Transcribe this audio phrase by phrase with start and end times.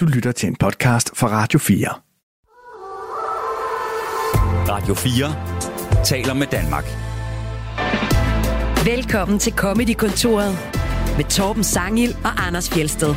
[0.00, 1.88] Du lytter til en podcast fra Radio 4.
[4.68, 6.84] Radio 4 taler med Danmark.
[8.86, 10.52] Velkommen til Comedy-kontoret
[11.16, 13.08] med Torben Sangil og Anders Fjelsted.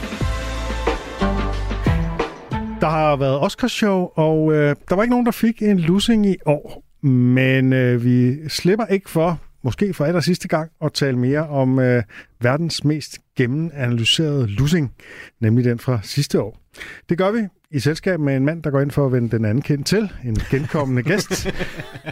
[2.81, 6.35] Der har været Oscarshow, og øh, der var ikke nogen, der fik en losing i
[6.45, 6.83] år.
[7.07, 11.79] Men øh, vi slipper ikke for, måske for aller sidste gang, at tale mere om
[11.79, 12.03] øh,
[12.39, 14.91] verdens mest gennemanalyserede losing,
[15.39, 16.57] nemlig den fra sidste år.
[17.09, 17.39] Det gør vi
[17.71, 20.09] i selskab med en mand, der går ind for at vende den anden kendt til,
[20.25, 21.45] en genkommende gæst.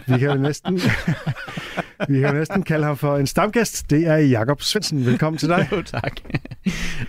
[0.06, 0.74] Vi kan jo næsten,
[2.08, 3.90] vi kan jo næsten kalde ham for en stamgæst.
[3.90, 5.06] Det er Jakob Svendsen.
[5.06, 5.68] Velkommen til dig.
[5.72, 6.12] Jo, tak.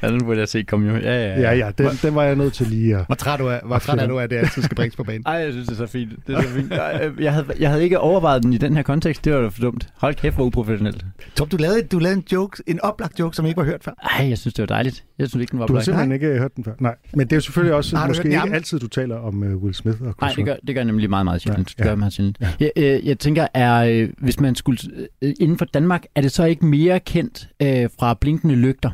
[0.01, 0.95] Ja, den burde jeg se komme jo.
[0.97, 3.05] Ja, ja, Ja, ja, den, den var jeg nødt til lige at...
[3.05, 5.03] Hvor træt, du er, hvor træt er du af, at det altid skal bringes på
[5.03, 5.23] banen?
[5.25, 6.11] Ej, jeg synes, det er så fint.
[6.27, 6.71] Det er så fint.
[6.71, 9.25] Jeg, jeg, havde, jeg havde ikke overvejet den i den her kontekst.
[9.25, 9.87] Det var da for dumt.
[9.95, 11.05] Hold kæft, hvor uprofessionelt.
[11.35, 13.91] Tom, du lavede, du lavede en joke, en oplagt joke, som ikke var hørt før.
[14.19, 15.03] Ej, jeg synes, det var dejligt.
[15.19, 16.71] Jeg synes ikke, den var Du har simpelthen ikke hørt den før.
[16.79, 19.43] Nej, men det er jo selvfølgelig også Har du måske ikke altid, du taler om
[19.43, 21.69] uh, Will Smith og Nej, Chris det gør, det gør jeg nemlig meget, meget sjældent.
[21.69, 21.89] Ja, Det gør ja.
[21.89, 22.37] jeg meget sjældent.
[22.41, 22.47] Ja.
[22.59, 24.79] Jeg, øh, jeg tænker, er, øh, hvis man skulle...
[25.21, 28.89] Øh, inden for Danmark, er det så ikke mere kendt øh, fra Blinkende Lygter?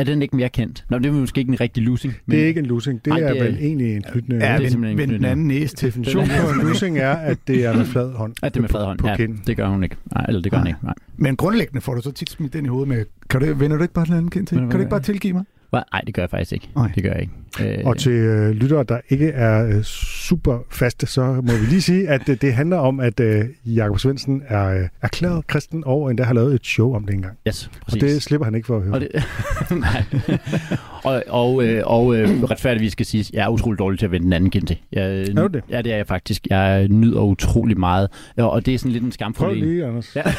[0.00, 0.84] Er den ikke mere kendt?
[0.88, 2.14] Nå, det er måske ikke en rigtig losing.
[2.30, 3.04] Det er ikke en losing.
[3.04, 4.40] Det er det er- vel egentlig en knytnæve.
[4.40, 5.76] det er ikke den anden næse.
[5.76, 8.34] Definition på en losing er, at det er med flad hånd.
[8.42, 8.98] At det er med flad hånd.
[8.98, 9.42] På Ja, kinden.
[9.46, 9.96] det gør hun ikke.
[10.14, 10.78] Nej, eller det gør hun ikke.
[10.82, 10.94] Nej.
[11.16, 13.82] Men grundlæggende får du så tit smidt den i hovedet med, kan du, vender du
[13.82, 14.58] ikke bare den anden kendt til?
[14.58, 15.44] Men Kan du ikke bare tilgive mig?
[15.72, 16.68] Nej, det gør jeg faktisk ikke.
[16.76, 16.90] Nej.
[16.94, 17.32] Det gør jeg ikke.
[17.60, 21.82] Øh, Og til øh, lyttere, der ikke er øh, super faste, så må vi lige
[21.82, 26.10] sige, at øh, det handler om, at øh, Jakob Svendsen er øh, erklæret kristen og
[26.10, 27.36] endda har lavet et show om det engang.
[27.48, 28.00] Yes, Og præcis.
[28.02, 28.94] det slipper han ikke for at høre.
[28.94, 29.08] Og det,
[29.70, 30.04] nej.
[31.04, 34.24] og, og, øh, og øh, retfærdigvis skal sige, jeg er utrolig dårlig til at vende
[34.24, 34.76] den anden kind til.
[34.92, 35.62] Jeg, Er du det?
[35.70, 36.46] Ja, det er jeg faktisk.
[36.50, 38.08] Jeg nyder utrolig meget.
[38.36, 40.16] Og og det er sådan lidt en skamfuld Prøv lige, Anders.
[40.16, 40.22] Ja.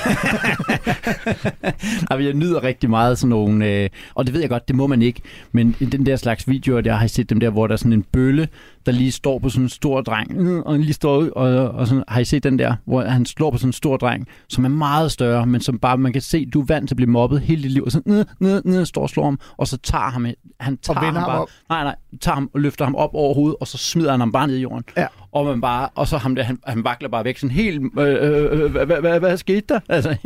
[2.11, 4.75] Ej, men jeg nyder rigtig meget sådan nogle, øh, og det ved jeg godt, det
[4.75, 5.20] må man ikke,
[5.51, 7.93] men den der slags videoer, der har jeg set dem der, hvor der er sådan
[7.93, 8.47] en bølle,
[8.85, 12.03] der lige står på sådan en stor dreng, øh, og lige står og, og sådan,
[12.07, 14.69] har I set den der, hvor han slår på sådan en stor dreng, som er
[14.69, 17.41] meget større, men som bare, man kan se, du er vant til at blive mobbet
[17.41, 20.09] hele dit liv, og så ned, ned, ned, står og slår ham, og så tager
[20.11, 20.25] ham,
[20.59, 21.47] han tager ham ham bare, op.
[21.69, 24.31] nej, nej, tager ham og løfter ham op over hovedet, og så smider han ham
[24.31, 24.83] bare ned i jorden.
[24.97, 25.07] Ja.
[25.31, 28.07] Og man bare, og så ham der, han, han vakler bare væk, sådan helt, øh,
[28.07, 29.79] øh, øh, hvad, hvad, skete der?
[29.89, 30.17] Altså,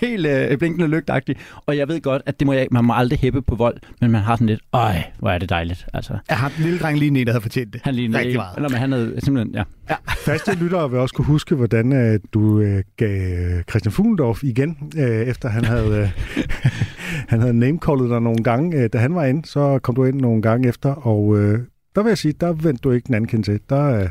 [0.00, 1.38] helt øh, blinkende lygtagtigt.
[1.66, 4.10] Og jeg ved godt, at det må jeg, man må aldrig hæppe på vold, men
[4.10, 5.86] man har sådan lidt, øj, hvor er det dejligt.
[5.92, 7.80] Altså, Jeg har den lille dreng lige en, der havde fortjent det.
[7.84, 8.56] han lignede Rigtig meget.
[8.56, 9.62] eller, men han havde simpelthen, ja.
[10.24, 14.92] Faste lyttere vil også kunne huske, hvordan øh, du øh, gav øh, Christian Fuglendorf igen,
[14.96, 16.10] øh, efter han havde, øh,
[17.32, 18.76] han havde namecallet dig nogle gange.
[18.82, 21.60] Øh, da han var ind, så kom du ind nogle gange efter, og øh,
[21.94, 23.60] der vil jeg sige, der vendte du ikke den anden kendt til.
[23.70, 24.08] Der, øh,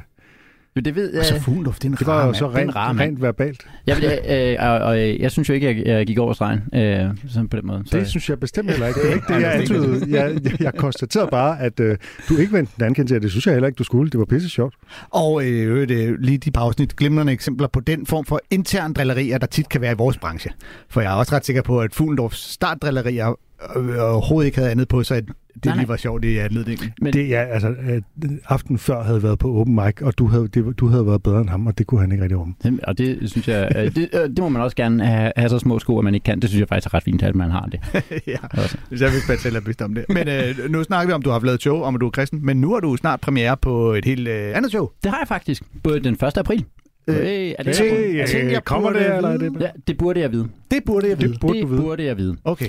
[0.76, 1.44] Jo, det ved Og så jeg.
[1.44, 3.10] Fuglendorf, det er en det var jo så det en rent, rar mand.
[3.10, 3.68] rent verbalt.
[3.88, 4.22] Jeg,
[4.60, 7.58] øh, og, og, jeg synes jo ikke, jeg, jeg gik over stregen øh, sådan på
[7.58, 7.84] den måde.
[7.86, 9.00] Så, Det synes jeg bestemt heller ikke.
[9.02, 10.22] Det er ikke det, jeg antydede.
[10.22, 11.98] Jeg, jeg, jeg konstaterede bare, at øh,
[12.30, 13.22] du ikke vendte den anden til.
[13.22, 14.12] Det synes jeg heller ikke, du skulle.
[14.12, 14.76] Det var pisse sjovt.
[15.10, 19.38] Og øh, øh, lige de par afsnit glimrende eksempler på den form for intern drillerier,
[19.38, 20.52] der tit kan være i vores branche.
[20.90, 23.40] For jeg er også ret sikker på, at Fuglendorfs startdrillerier
[23.76, 25.24] øh, overhovedet ikke havde andet på sig,
[25.56, 25.82] det Nej, nej.
[25.82, 26.92] lige var sjovt i anledningen.
[27.02, 28.02] men, Det, ja, altså, øh,
[28.48, 31.42] aften før havde været på open mic, og du havde, det, du havde været bedre
[31.42, 32.56] end ham, og det kunne han ikke rigtig om.
[32.84, 35.60] og det synes jeg, øh, det, øh, det må man også gerne have, have så
[35.60, 36.40] små sko, at man ikke kan.
[36.40, 37.80] Det synes jeg faktisk er ret fint, at man har det.
[38.28, 38.78] ja, Også.
[38.90, 40.06] hvis jeg vidste, selv er bevidst om det.
[40.10, 42.12] Men øh, nu snakker vi om, du har lavet et show om, at du er
[42.12, 44.90] kristen, men nu har du snart premiere på et helt øh, andet show.
[45.04, 45.64] Det har jeg faktisk.
[45.84, 46.38] Både den 1.
[46.38, 46.66] april.
[47.08, 47.86] Øh, er det, her?
[47.86, 49.62] jeg jeg øh, kommer det, eller er det?
[49.62, 50.48] Ja, det burde jeg vide.
[50.72, 51.32] Det burde jeg vide.
[51.32, 52.38] Det burde det burde jeg vide.
[52.44, 52.68] Okay,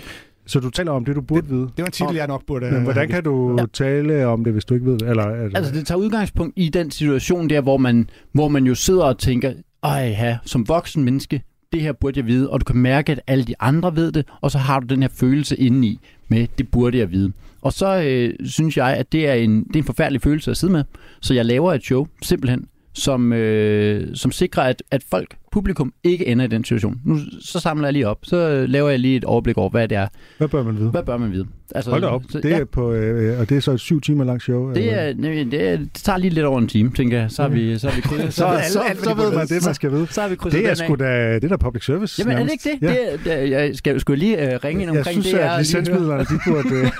[0.53, 1.61] Så du taler om det, du burde vide.
[1.61, 3.63] det var en titel, jeg nok burde Men hvordan kan du Ja.
[3.63, 3.67] ja.
[3.73, 5.09] tale om det, hvis du ikke ved det?
[5.09, 8.75] Eller, eller, Altså, det tager udgangspunkt i den situation der, hvor man, hvor man jo
[8.75, 9.53] sidder og tænker,
[9.83, 11.43] ej ja, som voksen menneske,
[11.73, 14.27] det her burde jeg vide, og du kan mærke, at alle de andre ved det,
[14.41, 15.99] og så har du den her følelse indeni
[16.29, 17.33] med, det burde jeg vide.
[17.62, 20.57] Og så øh, synes jeg, at det er, en, det er en forfærdelig følelse at
[20.57, 20.85] sidde med,
[21.21, 26.27] så jeg laver et show, simpelthen, som, øh, som sikrer, at, at folk, publikum, ikke
[26.27, 27.01] ender i den situation.
[27.05, 29.89] Nu så samler jeg lige op, så øh, laver jeg lige et overblik over, hvad
[29.89, 30.07] det er.
[30.39, 30.89] hvad bør man vide?
[30.91, 31.47] Hvad bør man vide?
[31.75, 32.23] Altså, Hold da op.
[32.31, 32.59] Så, Det ja.
[32.61, 34.73] er på, øh, og det er så et syv timer langt show?
[34.75, 37.31] Det, er, nej, det, er, det tager lige lidt over en time, tænker jeg.
[37.31, 39.47] Så har vi, så har vi krydset, så, alle- så, hvad så de ved man
[39.47, 40.06] det, man skal vide.
[40.11, 42.15] så har vi krydset Det er sgu da, det er da public service.
[42.21, 42.67] Jamen er det nærmest.
[42.67, 42.94] ikke det?
[42.94, 43.12] Ja.
[43.25, 45.38] det, er- det jeg skal, skulle jeg lige uh, ringe ind jeg omkring synes, det,
[45.38, 46.75] at er licensmidlerne, de burde...
[46.76, 46.91] Øh,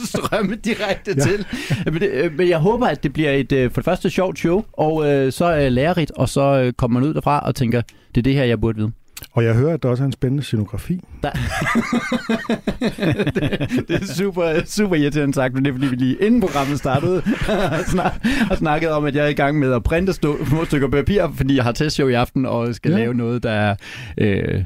[0.14, 1.22] strømme direkte Ja.
[1.22, 1.46] til.
[1.84, 4.64] Men, det, øh, men jeg håber, at det bliver et for det første sjovt show,
[4.72, 7.82] og uh, så uh, lærerigt, og så uh, kommer man ud derfra og tænker,
[8.14, 8.92] det er det her, jeg burde vide.
[9.32, 11.00] og jeg hører, at der også er en spændende scenografi.
[11.22, 11.30] Der...
[13.34, 16.78] det, det er super, super irriterende sagt, men det er fordi, vi lige inden programmet
[16.78, 18.12] startede og snak,
[18.50, 21.56] og snakkede om, at jeg er i gang med at printe små stykker papir, fordi
[21.56, 22.98] jeg har testshow i aften og skal ja.
[22.98, 23.76] lave noget, der er...
[24.18, 24.64] Øh,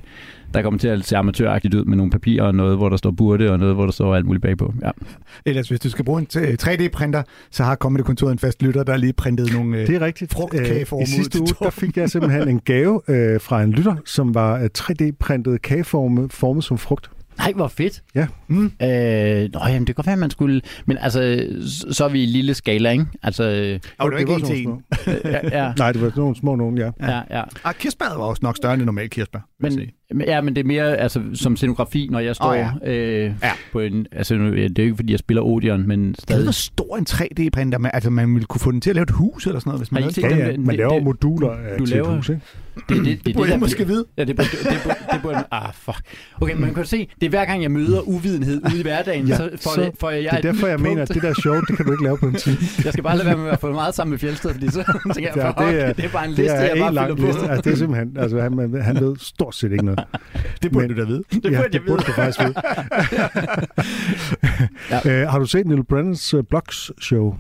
[0.55, 3.11] der kommer til at se amatøragtigt ud med nogle papirer og noget, hvor der står
[3.11, 4.75] burde, og noget, hvor der står alt muligt bagpå.
[4.83, 4.91] Ja.
[5.47, 8.93] Ellers, hvis du skal bruge en t- 3D-printer, så har Comedy-kontoret en fast lytter, der
[8.93, 9.79] har lige printet nogle...
[9.79, 10.33] øh, Det er rigtigt.
[10.35, 13.95] Frugtkageform Øh, I sidste uge, der fik jeg simpelthen en gave øh, fra en lytter,
[14.07, 17.11] som var øh, 3D-printet kageforme formet som frugt.
[17.39, 18.03] Nej, hvor fedt.
[18.15, 18.27] Ja.
[18.49, 18.65] Mm.
[18.65, 18.81] Øh, nå,
[19.67, 20.61] jamen, det kan godt være, at man skulle...
[20.87, 21.47] Men altså,
[21.91, 23.07] så- er vi i lille skala, ikke?
[23.23, 24.83] Altså, øh, Og det var ikke en sådan til en.
[25.53, 26.91] ja, ja, Nej, det var sådan nogle små nogen, ja.
[27.01, 27.43] ja, ja.
[27.65, 29.39] Ah, kirsebæret var også nok større end det normale kirsebær.
[29.61, 29.93] Men, sige.
[30.27, 32.93] Ja, men det er mere altså, som scenografi, når jeg står oh, ja.
[32.93, 33.51] øh, Ja.
[33.73, 34.07] på en...
[34.13, 36.43] Altså, nu- det er jo ikke, fordi jeg spiller Odeon, men Jeg stadig...
[36.43, 39.11] hvor stor en 3D-printer man, altså man ville kunne få den til at lave et
[39.11, 40.23] hus eller sådan noget, hvis man havde det.
[40.23, 40.51] Ja, ja.
[40.53, 42.41] det- Man laver det- moduler af du til et laver- hus, ikke?
[42.89, 44.05] Det, det, det, det, burde der- jeg måske vide.
[44.19, 45.97] Ja, det burde, det, burde, det burde, ah, fuck.
[46.41, 49.37] Okay, man kan se, det er hver gang, jeg møder uvidenhed ude i hverdagen, Ja,
[49.37, 51.01] så får, så jeg, får jeg, Det er et derfor, jeg mener, punkt.
[51.11, 52.57] at det der show, det kan du ikke lave på en time.
[52.85, 54.83] Jeg skal bare lade være med at få meget sammen med Fjeldsted, fordi så
[55.15, 57.17] tænker jeg, Ja, det er- det er bare en Det liste, er jeg bare fylder
[57.17, 57.27] på.
[57.27, 57.49] liste.
[57.49, 60.04] Altså, det er simpelthen, altså, han, han ved stort set ikke noget.
[60.63, 61.23] Det burde Men- du da vide.
[61.43, 62.07] Det ja, burde det jeg burde vide.
[62.07, 62.55] du faktisk vide.
[65.07, 65.23] ja.
[65.23, 67.37] øh, har du set Neil Brennans uh, Blocks show?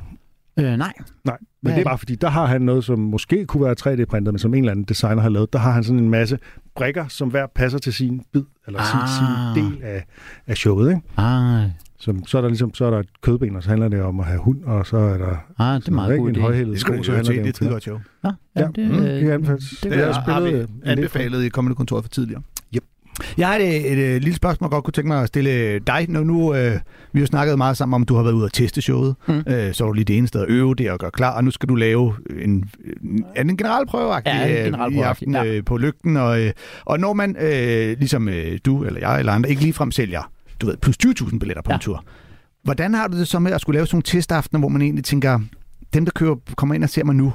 [0.58, 0.76] Øh, nej.
[0.76, 0.92] Nej, men
[1.24, 1.84] Hvad det er er det?
[1.84, 4.70] bare fordi, der har han noget, som måske kunne være 3D-printet, men som en eller
[4.72, 5.52] anden designer har lavet.
[5.52, 6.38] Der har han sådan en masse
[6.76, 9.08] brikker, som hver passer til sin bid, eller sin, Ah.
[9.56, 10.04] sin del af,
[10.46, 10.88] af showet.
[10.90, 11.02] Ikke?
[11.16, 11.68] Ah,
[11.98, 14.20] Som, så er der ligesom så er der et kødben, og så handler det om
[14.20, 16.72] at have hund, og så er der ah det er meget ikke, god en højhældet
[16.72, 17.98] Det sko, så handler det det er om et godt show.
[18.24, 19.22] Ja, jamen, det, mm, øh, det det
[19.82, 20.88] Det en del for.
[20.90, 22.42] anbefalet i kommende kontoret for tidligere.
[23.38, 26.06] Jeg har et, et, et lille spørgsmål, jeg godt kunne tænke mig at stille dig.
[26.08, 26.78] Nu, nu øh,
[27.12, 29.14] vi har snakket meget sammen om, at du har været ude og teste showet.
[29.28, 29.34] Mm.
[29.46, 31.44] Øh, så var du lige det ene sted at øve det og gøre klar, og
[31.44, 32.70] nu skal du lave en,
[33.36, 35.44] en, en generalprøve Ja, en øh, i generalprøve, aften ja.
[35.44, 36.16] øh, på lygten.
[36.16, 36.52] Og, øh,
[36.84, 40.30] og når man, øh, ligesom øh, du eller jeg eller andre, ikke ligefrem sælger
[40.60, 41.74] du ved, plus 20.000 billetter på Ja.
[41.74, 42.04] en tur.
[42.62, 45.04] Hvordan har du det så med at skulle lave sådan nogle testaftener, hvor man egentlig
[45.04, 45.40] tænker,
[45.94, 47.32] dem der kører, kommer ind og ser mig nu,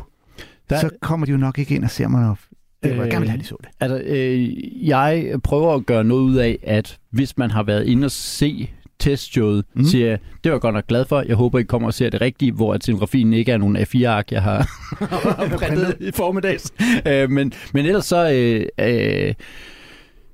[0.69, 2.37] Der- så kommer de jo nok ikke ind og ser mig, når
[2.83, 3.69] det var, jeg Øh, gerne vil have, de så det.
[3.79, 8.05] Altså, øh, jeg prøver at gøre noget ud af, at hvis man har været inde
[8.05, 9.83] og se testshowet, Mm.
[9.83, 11.21] siger jeg, det var jeg godt nok glad for.
[11.27, 14.31] Jeg håber, I kommer og ser det rigtige, hvor at scenografien ikke er nogen A4-ark,
[14.31, 14.69] jeg har
[15.59, 16.73] printet i formiddags.
[17.07, 18.31] Øh, men, men ellers så...
[18.31, 19.33] Øh, øh,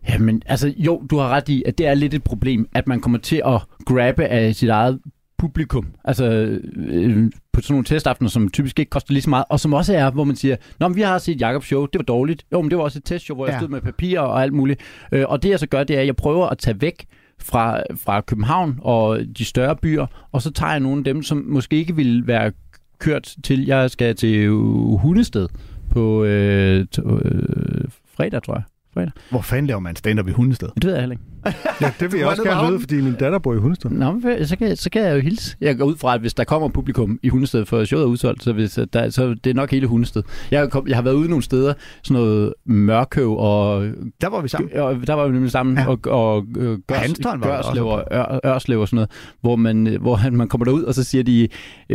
[0.10, 3.02] jamen, altså, jo, du har ret i, at det er lidt et problem, at man
[3.02, 5.00] kommer til at grabbe af sit eget
[5.38, 5.88] publikum.
[6.04, 6.26] Altså
[6.76, 9.94] øh, på sådan nogle testaftener, som typisk ikke koster lige så meget, og som også
[9.96, 12.46] er, hvor man siger, Nå, men vi har set Jakobs show, det var dårligt.
[12.54, 13.60] Jo, men det var også et testshow, hvor jeg Ja.
[13.60, 14.82] stod med papir og alt muligt.
[15.12, 17.06] Øh, og det jeg så gør, det er, at jeg prøver at tage væk
[17.42, 21.46] fra, fra København og de større byer, og så tager jeg nogle af dem, som
[21.48, 22.52] måske ikke ville være
[23.00, 24.52] kørt til, jeg skal til øh,
[25.00, 25.48] Hundested
[25.92, 27.84] på øh, t- øh,
[28.18, 28.64] fredag, tror jeg.
[29.30, 30.70] Hvor fanden laver man stand-up i hundested?
[30.76, 31.24] Det ved jeg heller ikke.
[31.82, 33.90] Ja, det vil jeg også gerne vide, fordi min datter bor i Hundested.
[33.90, 35.56] Nå, men så kan, så kan jeg jo hilse.
[35.62, 38.44] Jeg går ud fra, at hvis der kommer publikum i Hundested, for showet er udsolgt,
[38.44, 40.24] så, hvis, der, så det er nok hele Hundested.
[40.52, 43.88] Jeg, har kom, jeg har været ude nogle steder, sådan noget Mørkøv, og,
[44.22, 44.70] Der var vi sammen.
[44.80, 45.88] og der var vi nemlig sammen, Ja.
[45.88, 49.10] og, og øh, Gørs, Hanstholm var Gørslev og Ør, Ørslev og sådan noget,
[49.42, 51.48] hvor man, hvor man kommer derud, og så siger de,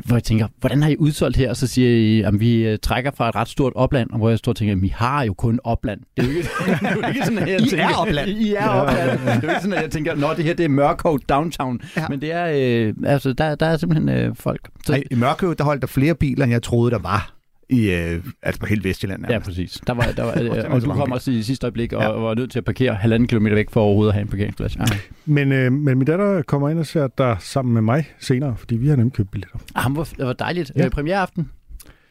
[0.06, 1.50] hvor jeg tænker, hvordan har I udsolgt her?
[1.50, 4.28] Og så siger I, at vi øh, trækker fra et ret stort opland, og hvor
[4.28, 6.00] jeg står og tænker, vi har jo kun opland.
[6.16, 6.48] Det er jo ikke,
[6.80, 8.28] det er jo ikke sådan, at jeg I tænker, er opland.
[8.30, 9.39] I er opland.
[9.40, 11.80] Det er jo ikke sådan, at jeg tænker, nå, det her det er Mørkøv downtown.
[11.96, 12.00] Ja.
[12.00, 12.08] Ja.
[12.08, 14.68] Men det er, øh, altså, der, der er simpelthen øh, folk.
[14.86, 17.34] Så, Nej, I Mørkøv, der holdt der flere biler, end jeg troede, der var.
[17.72, 19.22] I, øh, altså på hele Vestjylland.
[19.24, 19.48] Ja, nærmest.
[19.48, 19.80] præcis.
[19.86, 22.08] Der var, der var, øh, så og du kom også i sidste øjeblik og Ja.
[22.10, 22.16] ja.
[22.18, 24.76] var nødt til at parkere halvanden kilometer væk for overhovedet at have en parkeringsplads.
[24.76, 24.82] Ja.
[25.24, 28.76] Men, øh, men min datter kommer ind og ser der sammen med mig senere, fordi
[28.76, 29.58] vi har nemlig købt billetter.
[29.74, 30.72] Ah, han var, det var dejligt.
[30.76, 30.82] Ja.
[30.82, 30.88] Ja.
[30.88, 31.50] Premiereaften.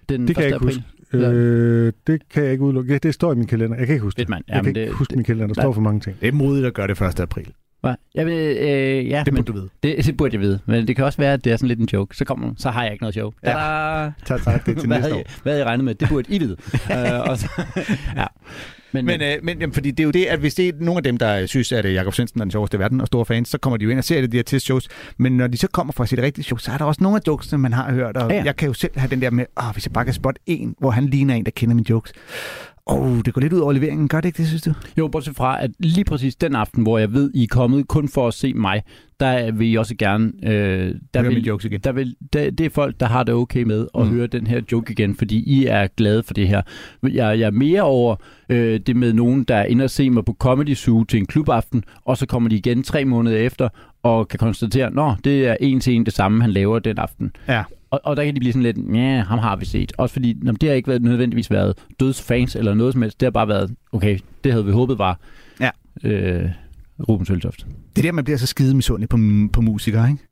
[0.09, 0.53] Den Det kan jeg 1.
[0.53, 0.67] ikke april.
[0.75, 0.83] huske.
[1.13, 1.31] Ja.
[1.31, 2.93] Øh, det kan jeg ikke udelukke.
[2.93, 3.77] Ja, det står i min kalender.
[3.77, 4.21] Jeg kan ikke huske det.
[4.21, 4.43] Fedt, mand.
[4.47, 5.53] Jeg kan Jamen, ikke det, huske min kalender.
[5.53, 6.17] Der står for mange ting.
[6.21, 7.19] Det er modigt at gøre det 1.
[7.19, 7.53] april.
[7.81, 7.93] Hvad?
[8.15, 9.69] Jeg vil, øh, ja, Det men burde du vide.
[9.97, 10.59] det, det, burde jeg vide.
[10.65, 12.17] Men det kan også være, at det er sådan lidt en joke.
[12.17, 13.31] Så kommer så har jeg ikke noget show.
[13.43, 13.51] Ja.
[14.25, 14.65] Tak, tak.
[14.65, 15.17] Det er til Hvad, næste havde år.
[15.17, 15.95] jeg, hvad havde jeg regnet med?
[15.95, 16.57] Det burde I vide.
[16.73, 17.47] uh, og så,
[18.15, 18.25] ja.
[18.91, 20.97] Men, Men, øh, men jamen, fordi det er jo det, at hvis det er nogle
[20.97, 23.25] af dem, der synes, at øh, Jakob Svendsen er den sjoveste i verden og store
[23.25, 24.87] fans, så kommer de jo ind og ser det, de her testshows.
[25.17, 27.21] Men når de så kommer fra sit rigtige show, så er der også nogle af
[27.27, 28.17] jokesene, man har hørt.
[28.17, 28.43] Og Ja, ja.
[28.43, 30.75] jeg kan jo selv have den der med, åh, hvis jeg bare kan spotte en,
[30.79, 32.11] hvor han ligner en, der kender mine jokes.
[32.91, 34.07] Oh, det går lidt ud over leveringen.
[34.07, 34.73] Gør det ikke det, synes du?
[34.97, 38.07] Jo, bortset fra, at lige præcis den aften, hvor jeg ved, I er kommet kun
[38.09, 38.83] for at se mig,
[39.19, 40.31] der vil I også gerne...
[40.43, 41.79] Øh, der Hør vil, jokes igen.
[41.83, 44.11] Der vil, der, det er folk, der har det okay med at Mm.
[44.13, 46.61] høre den her joke igen, fordi I er glade for det her.
[47.03, 48.15] Jeg, jeg er mere over
[48.49, 51.25] øh, det med nogen, der er inde og se mig på Comedy Zoo til en
[51.25, 53.69] klubaften, og så kommer de igen tre måneder efter
[54.03, 57.31] og kan konstatere, nå, det er en til en det samme, han laver den aften.
[57.47, 57.63] Ja.
[57.91, 59.91] Og, og der kan de blive sådan lidt, ja, ham har vi set.
[59.97, 63.19] Også fordi, nå, det har ikke været, nødvendigvis været dødsfans eller noget som helst.
[63.19, 65.19] Det har bare været, okay, det havde vi håbet var
[65.59, 65.69] Ja.
[66.03, 66.49] øh,
[67.09, 67.65] Ruben Søltoft.
[67.95, 69.17] Det er der, man bliver så skide misundelig på,
[69.53, 70.23] på musikere, ikke?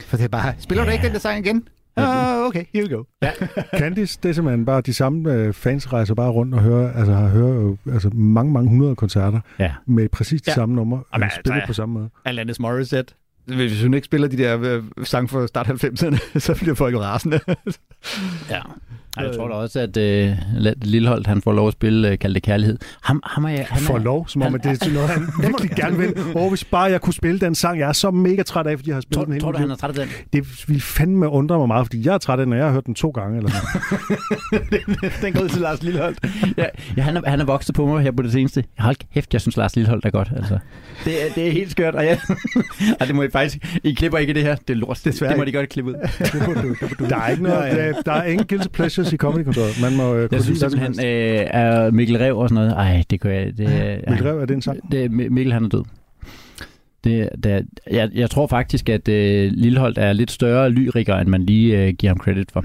[0.00, 0.92] For det er bare, spiller du Ja.
[0.94, 1.68] ikke den der sang igen?
[1.96, 3.02] Ah, okay, here we go.
[3.80, 7.12] Candice, det er simpelthen bare de samme øh, fans rejser bare rundt og hører, altså
[7.12, 9.72] har hørt jo, altså mange, mange hundrede koncerter Ja.
[9.86, 10.54] med præcis de Ja.
[10.54, 12.08] samme numre, øh, spillet altså, på samme måde.
[12.24, 13.14] Alanis Morissette.
[13.44, 17.00] Hvis hun ikke spiller de der øh, sange fra start 90'erne, så bliver folk jo
[17.00, 17.40] rasende.
[18.50, 18.60] Ja.
[19.16, 20.32] Jeg tror da også, at øh,
[20.82, 22.78] Lilleholdt, han får lov at spille øh, Kald det Kærlighed.
[23.02, 25.70] Ham, ham er, jeg- han er, lov, som om han- det er noget, han virkelig
[25.70, 26.14] gerne vil.
[26.34, 28.90] Og hvis bare jeg kunne spille den sang, jeg er så mega træt af, fordi
[28.90, 30.08] jeg har spillet Tror, den hele tror du, han er træt af den?
[30.32, 32.72] Det ville fandme undre mig meget, fordi jeg er træt af den, når jeg har
[32.72, 33.36] hørt den to gange.
[33.36, 33.50] Eller
[35.22, 36.18] den går ud til Lars Lilleholdt.
[36.58, 36.64] Ja,
[36.96, 38.64] ja han, er, han er vokset på mig her på det seneste.
[38.78, 40.28] Hold kæft, jeg synes, Lars Lilleholdt er godt.
[40.36, 40.58] Altså.
[41.04, 41.94] Det, er, det er helt skørt.
[41.94, 42.18] Og ja,
[43.00, 43.58] Ej, det må I faktisk...
[43.84, 44.54] I klipper ikke det her.
[44.56, 45.00] Det er lort.
[45.04, 45.94] Desværre Det må de godt klippe ud.
[47.08, 48.66] Der er ikke noget, der, der er ingen guilty
[49.04, 49.80] pleasures i comedy kontoret.
[49.82, 52.76] Man må øh, Jeg kunne synes simpelthen, øh, er Mikkel Rev og sådan noget.
[52.76, 53.58] Ej, det kan jeg...
[53.58, 53.96] Det, ja.
[54.08, 54.92] Mikkel Rev, er det en sang?
[54.92, 55.82] Det, Mi- Mikkel, han er død.
[57.04, 61.42] Det, det, jeg, jeg tror faktisk, at øh, Lilleholdt er lidt større lyriker, end man
[61.46, 62.64] lige øh, giver ham credit for.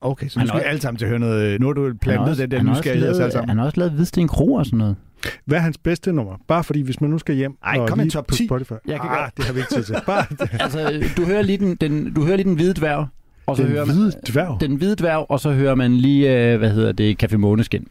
[0.00, 1.60] Okay, så nu skal vi alle sammen til at høre noget.
[1.60, 3.48] Nu har du plantet den der han har også nysgerrighed os alle lavet- sammen.
[3.48, 4.96] Han har også lavet Hvidsten Kro og sådan noget.
[5.44, 6.32] Hvad er hans bedste nummer?
[6.48, 8.46] Bare fordi, hvis man nu skal hjem Ej, og kom en lige top på 10.
[8.46, 8.72] Spotify.
[8.72, 9.94] Jeg kan ah, godt- det har vi ikke tid til.
[10.06, 10.24] Bare
[10.64, 13.06] Altså, du hører lige den, den, du hører lige den hvide dværg,
[13.46, 14.60] og så den hører hvide man, dværg.
[14.60, 17.86] den hvide dværg, og så hører man lige, øh, hvad hedder det, Café Måneskin.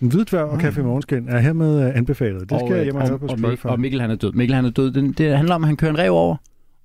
[0.00, 2.40] Den hvide dværg og Café Morgenskin er hermed øh, anbefalet.
[2.40, 3.64] Det skal og, jeg øh, hjem og høre på Spotify.
[3.64, 4.32] og, og Mikkel han er død.
[4.32, 4.90] Mikkel han er død.
[4.90, 6.36] Den, det handler om, at han kører en rev over,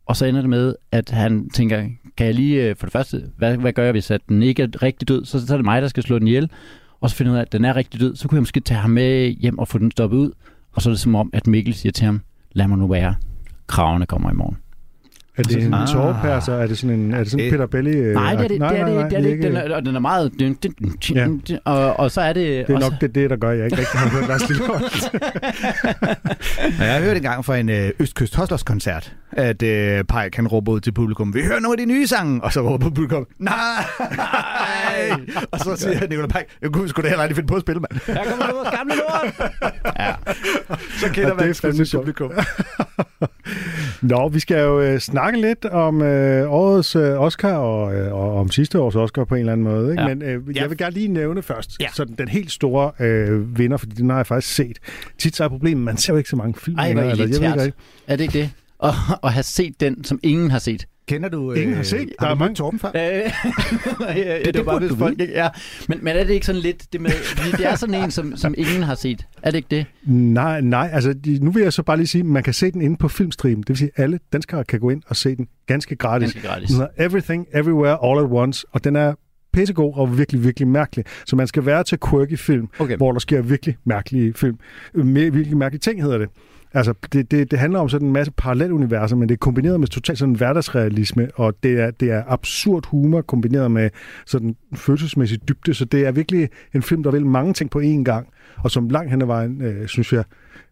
[0.06, 1.84] og så ender det med, at han tænker,
[2.18, 4.64] kan jeg lige, øh, for det første, hvad, hvad gør jeg, hvis at den ikke
[4.64, 5.26] er rigtig død?
[5.26, 6.50] Så, så er det mig, der skal slå den ihjel.
[7.02, 8.16] Og så finder jeg ud af, at den er rigtig død.
[8.16, 10.32] Så kunne jeg måske tage ham med hjem og få den stoppet ud.
[10.72, 13.16] Og så er det som om, at Mikkel siger til ham, lad mig nu være.
[13.68, 14.58] Kravene kommer i morgen.
[15.42, 16.62] Er det en Ah.
[16.62, 17.92] Er det sådan en er det sådan en Det- Peter Belli?
[17.98, 19.44] øh, Nej, det er det, nej, det, er nej, det, nej, det, er det ikke.
[19.48, 20.32] Den er, og den er meget...
[20.40, 21.28] dyn, dyn, dyn, Ja.
[21.50, 22.68] dyn, og, og så er det...
[22.68, 24.50] Det er også, nok det, det, der gør, at jeg ikke rigtig har hørt Lars
[24.50, 25.12] Lilleholdt.
[26.80, 30.72] Jeg har hørt engang fra en øh, Østkyst Hoslers koncert, at øh, Pike han råber
[30.72, 33.52] ud til publikum, vi hører nogle af de nye sange, og så råber publikum, nej!
[35.52, 37.80] og så siger Nicolai Pike, jeg kunne sgu da heller aldrig finde på at spille,
[37.82, 38.02] mand.
[38.16, 39.52] Her kommer vores gamle lort!
[40.00, 40.14] ja.
[41.00, 42.06] Så kender Ja, det er man sjovt.
[42.06, 42.32] publikum.
[44.02, 48.36] Nå, vi skal jo øh, snakke lidt om øh, årets øh, Oscar og, øh, og
[48.40, 49.92] om sidste års Oscar på en eller anden måde.
[49.92, 50.02] Ikke?
[50.04, 50.08] Ja.
[50.08, 50.62] Men øh, Ja.
[50.62, 51.88] jeg vil gerne lige nævne først, Ja.
[51.94, 54.80] sådan den helt store øh, vinder, fordi den har jeg faktisk set.
[55.18, 56.78] Tit så er problemet, man ser jo ikke så mange film.
[56.78, 57.74] Ej, hvor eller jeg ved ikke,
[58.08, 58.50] Er det ikke det?
[58.80, 60.86] Og, og have set den, som ingen har set.
[61.08, 61.52] Kender du...
[61.54, 62.00] Ingen har set.
[62.20, 62.88] Der Har er du mange- Torben før?
[62.88, 62.94] Øh,
[64.00, 65.34] nej, det, det, det det var bare, hvis folk ikke...
[65.34, 65.50] Ja.
[65.90, 67.12] Men, men er det ikke sådan lidt det med...
[67.58, 69.26] Det er sådan en, som, som ingen har set.
[69.44, 69.86] Er det ikke det?
[70.06, 72.82] Nej, nej, altså nu vil jeg så bare lige sige, at man kan se den
[72.82, 73.56] inde på Filmstream.
[73.64, 76.34] Det vil sige, at alle danskere kan gå ind og se den ganske gratis.
[76.34, 76.68] Ganske gratis.
[76.70, 79.14] Den hedder Everything, Everywhere, All at Once, og den er
[79.54, 81.06] pissegod og virkelig, virkelig mærkelig.
[81.26, 82.98] Så man skal være til quirky film, Okay.
[82.98, 84.58] hvor der sker virkelig mærkelige film.
[84.94, 86.30] Øh, Virkelig mærkelige ting hedder det.
[86.74, 89.88] Altså, det, det, det handler om sådan en masse paralleluniverser, men det er kombineret med
[89.88, 93.90] totalt sådan hverdagsrealisme, og det er, det er absurd humor kombineret med
[94.26, 98.04] sådan følelsesmæssig dybde, så det er virkelig en film, der vil mange ting på én
[98.04, 98.28] gang,
[98.64, 100.24] og som langt hen ad vejen, øh, synes jeg,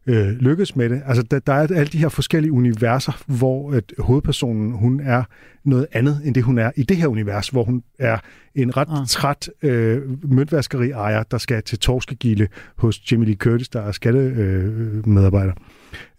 [0.07, 1.01] øh, lykkes med det.
[1.05, 5.23] Altså, der, der er alle de her forskellige universer, hvor at hovedpersonen, hun er
[5.63, 8.17] noget andet, end det hun er i det her univers, hvor hun er
[8.55, 9.07] en ret Ah.
[9.07, 14.93] træt øh, møntvaskeri-ejer, der skal til torskegilde hos Jamie Lee Curtis, der er skattemedarbejder.
[14.97, 15.53] Øh, medarbejder.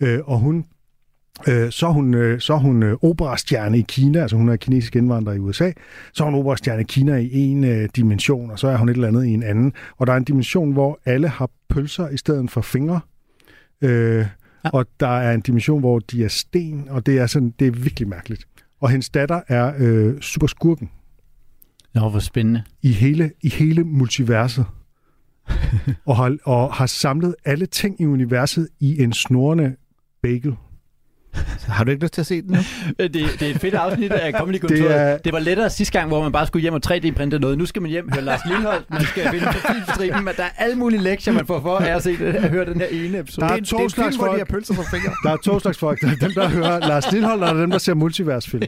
[0.00, 0.64] øh, og hun
[1.48, 4.56] Øh, så er hun, øh, så er hun øh, operastjerne i Kina, altså hun er
[4.56, 5.72] kinesisk indvandrer i USA.
[6.12, 8.94] Så er hun operastjerne i Kina i en øh, dimension, og så er hun et
[8.94, 9.72] eller andet i en anden.
[9.98, 13.00] Og der er en dimension, hvor alle har pølser i stedet for fingre.
[13.82, 14.26] Øh,
[14.64, 14.70] Ja.
[14.70, 17.70] Og der er en dimension, hvor de er sten, og det er, sådan, det er
[17.70, 18.44] virkelig mærkeligt.
[18.80, 20.90] Og hendes datter er øh, superskurken
[21.94, 22.62] Nå, hvor spændende.
[22.82, 24.66] i hele, i hele multiverset.
[26.06, 29.76] og, har, og har samlet alle ting i universet i en snorende
[30.22, 30.56] bagel.
[31.68, 32.56] Har du ikke lyst til at se den nu?
[32.98, 34.82] Det, det er et fedt afsnit af Comedy Kontoret.
[34.82, 37.58] Det er- det var lettere sidste gang, hvor man bare skulle hjem og 3D-printe noget.
[37.58, 38.90] Nu skal man hjem høre Lars Lindholdt.
[38.90, 42.02] Man skal finde på filmstriben, men der er alle mulige lektier, man får for at,
[42.02, 43.46] se det, at høre den her ene episode.
[43.46, 44.38] Der er Det to det er slags film, hvor de folk.
[44.48, 45.12] har pølser for fingre.
[45.24, 46.00] Der er to slags folk.
[46.00, 48.62] Der er dem, der hører Lars Lindholm, og der er dem, der ser multiversfilm.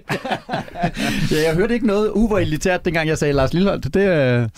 [1.31, 3.95] Ja, jeg hørte ikke noget uber elitært, dengang jeg sagde Lars Lindholdt.
[3.95, 4.09] Det,
[4.43, 4.49] øh...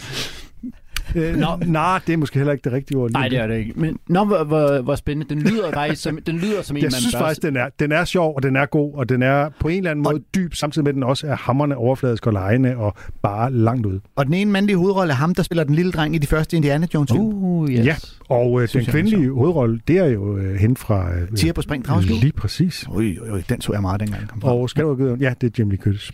[1.14, 3.10] Øh, Nå, nej, det er måske heller ikke det rigtige ord.
[3.10, 3.72] Nej, det er det ikke.
[3.76, 5.34] Men nå, hvor, hvor, hvor spændende.
[5.34, 7.20] Den lyder faktisk som, den lyder som en, Jeg man synes bør...
[7.20, 9.76] faktisk, den er, den er sjov, og den er god, og den er på en
[9.76, 12.94] eller anden måde dyb, samtidig med, at den også er hammerne overfladisk og lejende og
[13.22, 14.00] bare langt ud.
[14.16, 16.56] Og den ene mandlige hovedrolle er ham, der spiller den lille dreng i de første
[16.56, 17.24] Indiana Jones film.
[17.24, 17.86] Uh, yes.
[17.86, 17.96] Ja,
[18.28, 21.14] og øh, den kvindelige hovedrolle, det er jo øh, hende fra...
[21.14, 22.22] Øh, Tiger på spring dragskib.
[22.22, 22.86] Lige præcis.
[22.90, 24.50] Oj, oj, den så jeg meget, dengang den kom.
[24.50, 26.12] Og skal du have givet Ja, det er Jamie Lee Curtis.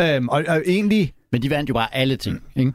[0.00, 2.72] Øhm, og, og egentlig, Men de vandt jo bare alle ting, ikke?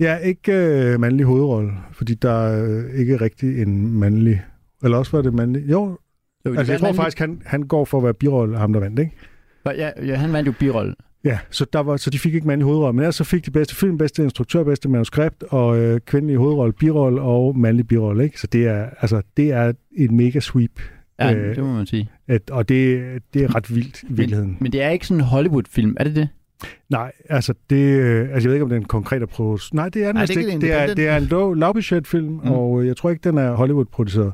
[0.00, 4.42] Ja, ikke øh, mandlig hovedrolle, fordi der er øh, ikke rigtig en mandlig...
[4.84, 5.62] Eller også var det mandlig...
[5.70, 5.98] Jo,
[6.46, 8.80] Jo, altså jeg tror alle- faktisk, han, han går for at være birolle, ham der
[8.80, 9.12] vandt, ikke?
[9.66, 10.94] Ja, ja, han vandt jo birolle.
[11.24, 13.46] Ja, så, der var, så de fik ikke mand i hovedrollen, men ellers så fik
[13.46, 18.24] de bedste film, bedste instruktør, bedste manuskript, og øh, kvindelig hovedrolle, birolle og mandlig birolle.
[18.24, 18.40] Ikke?
[18.40, 20.80] Så det er, altså, det er et mega sweep.
[21.20, 22.10] Ja, Øh, det må man sige.
[22.28, 23.02] At, og det,
[23.34, 24.48] det er ret vildt i virkeligheden.
[24.50, 26.28] Men, men det er ikke sådan en Hollywood-film, er det det?
[26.88, 29.74] Nej, altså det, øh, altså jeg ved ikke, om det er en konkret approach.
[29.74, 30.60] Nej, det er den Nej, det er ikke.
[30.60, 32.50] Det er, det er en low, lavbudgetfilm, mm.
[32.50, 34.32] og øh, jeg tror ikke, den er Hollywood-produceret.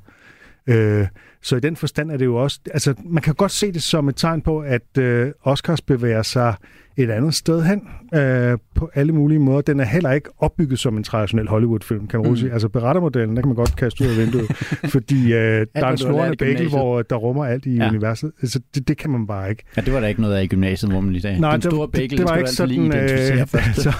[0.66, 1.06] Øh,
[1.42, 2.60] så i den forstand er det jo også...
[2.70, 6.54] Altså, man kan godt se det som et tegn på, at øh, Oscars bevæger sig
[6.98, 7.82] et andet sted hen
[8.20, 9.60] øh, på alle mulige måder.
[9.60, 12.36] Den er heller ikke opbygget som en traditionel Hollywood-film, kan man Mm.
[12.36, 12.52] sige.
[12.52, 14.46] Altså, berettermodellen, der kan man godt kaste ud af vinduet,
[14.94, 17.88] fordi øh, der er en snorende bagel, hvor der rummer alt i Ja.
[17.88, 18.32] universet.
[18.42, 19.62] Altså, det, det kan man bare ikke.
[19.76, 21.42] Ja, det var der ikke noget af i gymnasiet, hvor man lige sagde.
[21.42, 22.92] Den store bagel, det, det var ikke lige
[23.26, 23.80] sådan, først.
[23.86, 23.92] så,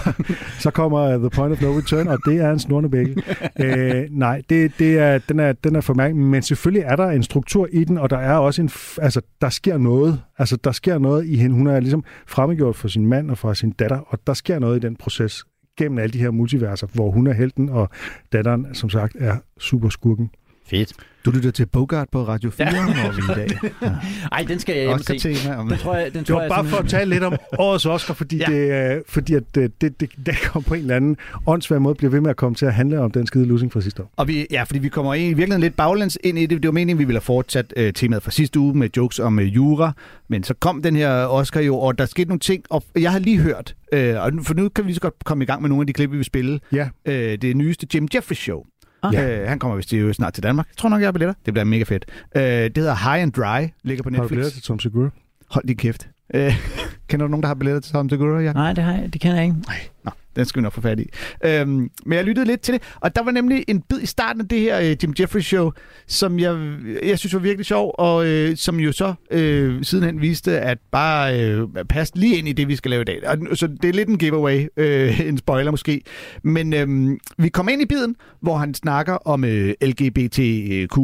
[0.59, 3.23] så kommer uh, The Point of No Return, og det er en snorende bagel.
[3.63, 7.09] øh, nej, det, det er, den, er, den er for mærkelig, men selvfølgelig er der
[7.09, 8.69] en struktur i den, og der er også en,
[9.01, 10.19] altså, der sker noget.
[10.37, 11.55] Altså, der sker noget i hende.
[11.55, 14.83] Hun er ligesom fremmedgjort for sin mand og for sin datter, og der sker noget
[14.83, 15.43] i den proces
[15.77, 17.89] gennem alle de her multiverser, hvor hun er helten, og
[18.31, 20.29] datteren, som sagt, er superskurken.
[20.69, 20.93] Fedt.
[21.25, 23.11] Du lytter til Bogart på Radio 4, ja.
[23.11, 23.71] i dag
[24.31, 25.19] Ej, den skal jeg hjem se.
[25.19, 25.67] tema om...
[25.67, 27.85] Den tror jeg, den Det tror var jeg bare for at tale lidt om årets
[27.85, 28.51] Oscar, fordi, Ja.
[28.51, 28.89] ja.
[28.91, 31.95] det, øh, fordi at, øh, det, det, det kommer på en eller anden åndssvær måde,
[31.95, 34.11] bliver ved med at komme til at handle om den skide losing fra sidste år.
[34.17, 36.61] Og vi, ja, fordi vi kommer i virkeligheden lidt baglæns ind i det.
[36.63, 39.39] Det var meningen, vi ville have fortsat øh, temaet fra sidste uge med jokes om
[39.39, 39.91] øh, jura.
[40.27, 42.63] Men så kom den her Oscar jo, og der skete nogle ting.
[42.69, 45.23] Og jeg har lige hørt, øh, og nu- for nu kan vi lige så godt
[45.25, 46.59] komme i gang med nogle af de klip, vi vil spille.
[46.73, 48.63] Ja, Øh, det nyeste Jim Jeffries show.
[49.03, 49.41] Ah.
[49.41, 50.67] Øh, han kommer vist jo snart til Danmark.
[50.69, 51.33] Jeg tror nok, jeg har billetter.
[51.45, 52.05] Det bliver mega fedt.
[52.35, 54.53] Øh, det hedder High and Dry, ligger på har du billetter Netflix.
[54.53, 55.09] til Tom Segura?
[55.49, 56.09] Hold din kæft.
[56.33, 56.53] Øh,
[57.09, 58.39] kender du nogen, der har billetter til Tom Segura?
[58.39, 58.53] Ja?
[58.53, 59.55] Nej, det, har jeg, det kan jeg ikke.
[60.03, 61.09] Nå, den skal vi nok få fat i.
[61.45, 64.41] Øhm, men jeg lyttede lidt til det, og der var nemlig en bid i starten
[64.41, 65.71] af det her øh, Jim Jeffries show,
[66.07, 70.59] som jeg, jeg synes var virkelig sjov, og øh, som jo så øh, sidenhen viste,
[70.59, 73.27] at bare øh, passe lige ind i det, vi skal lave i dag.
[73.27, 76.01] Og, så det er lidt en giveaway, øh, en spoiler måske.
[76.43, 80.97] Men øh, vi kommer ind i biden, hvor han snakker om øh, LGBTQ+,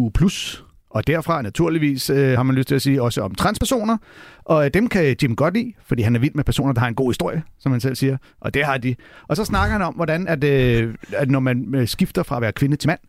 [0.95, 3.97] og derfra naturligvis øh, har man lyst til at sige også om transpersoner.
[4.45, 6.87] Og øh, dem kan Jim godt lide, fordi han er vild med personer, der har
[6.87, 8.17] en god historie, som han selv siger.
[8.39, 8.95] Og det har de.
[9.27, 12.41] Og så snakker han om, hvordan at, øh, at når man øh, skifter fra at
[12.41, 12.99] være kvinde til mand,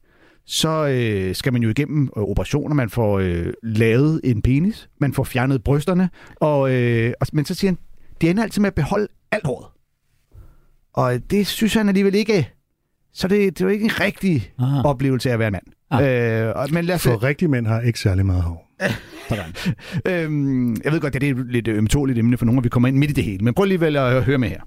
[0.47, 2.75] så øh, skal man jo igennem øh, operationer.
[2.75, 7.55] Man får øh, lavet en penis, man får fjernet brysterne, og, øh, og, men så
[7.55, 7.79] siger han,
[8.21, 9.67] det ender altid med at beholde alt håret.
[10.93, 12.53] Og det synes han alligevel ikke.
[13.13, 14.85] Så det, det er jo ikke en rigtig Ah.
[14.85, 15.65] oplevelse af at være mand.
[15.91, 16.03] Ah.
[16.49, 18.63] Øh, og- men lad os, For rigtige mænd har ikke særlig meget hår.
[20.07, 22.69] øhm, jeg ved godt, at det er et lidt ømtåligt emne for nogle, og vi
[22.69, 23.45] kommer ind midt i det hele.
[23.45, 24.61] Men prøv alligevel at høre med her.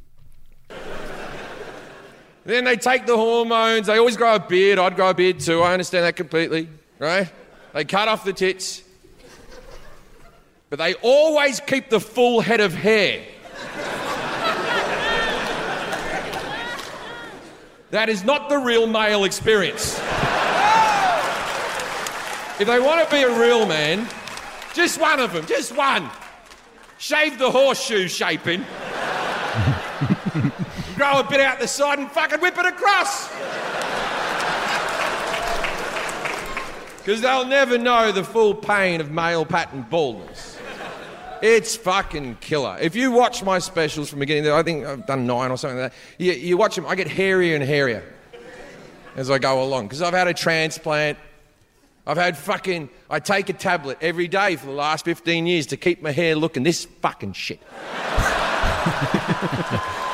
[2.48, 3.88] Then they take the hormones.
[3.88, 4.80] They always grow a beard.
[4.80, 5.60] I'd grow a beard too.
[5.64, 6.68] I understand that completely,
[7.02, 7.28] right?
[7.76, 8.84] They cut off the tits.
[10.70, 13.20] But they always keep the full head of hair.
[17.92, 20.00] that is not the real male experience.
[22.60, 24.08] If they want to be a real man,
[24.74, 26.10] just one of them, just one.
[26.98, 28.66] Shave the horseshoe shaping.
[31.00, 33.30] grow a bit out the side and fucking whip it across.
[36.98, 40.60] Because they'll never know the full pain of male pattern baldness.
[41.42, 42.78] It's fucking killer.
[42.82, 45.80] If you watch my specials from the beginning, I think I've done nine or something
[45.80, 45.98] like that.
[46.18, 48.04] You, you watch them, I get hairier and hairier
[49.16, 49.88] as I go along.
[49.88, 51.18] Because I've had a transplant.
[52.10, 52.90] I've had fucking.
[53.08, 56.36] I take a tablet every day for the last 15 years to keep my hair
[56.36, 57.62] looking this fucking shit.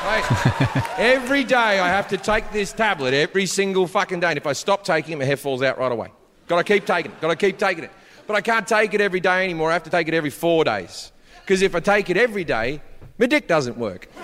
[0.06, 0.94] Right?
[0.98, 4.28] every day I have to take this tablet every single fucking day.
[4.28, 6.12] And if I stop taking it, my hair falls out right away.
[6.46, 7.20] Gotta keep taking it.
[7.20, 7.90] Gotta keep taking it.
[8.26, 9.70] But I can't take it every day anymore.
[9.70, 11.10] I have to take it every four days.
[11.40, 12.80] Because if I take it every day,
[13.18, 14.08] my dick doesn't work.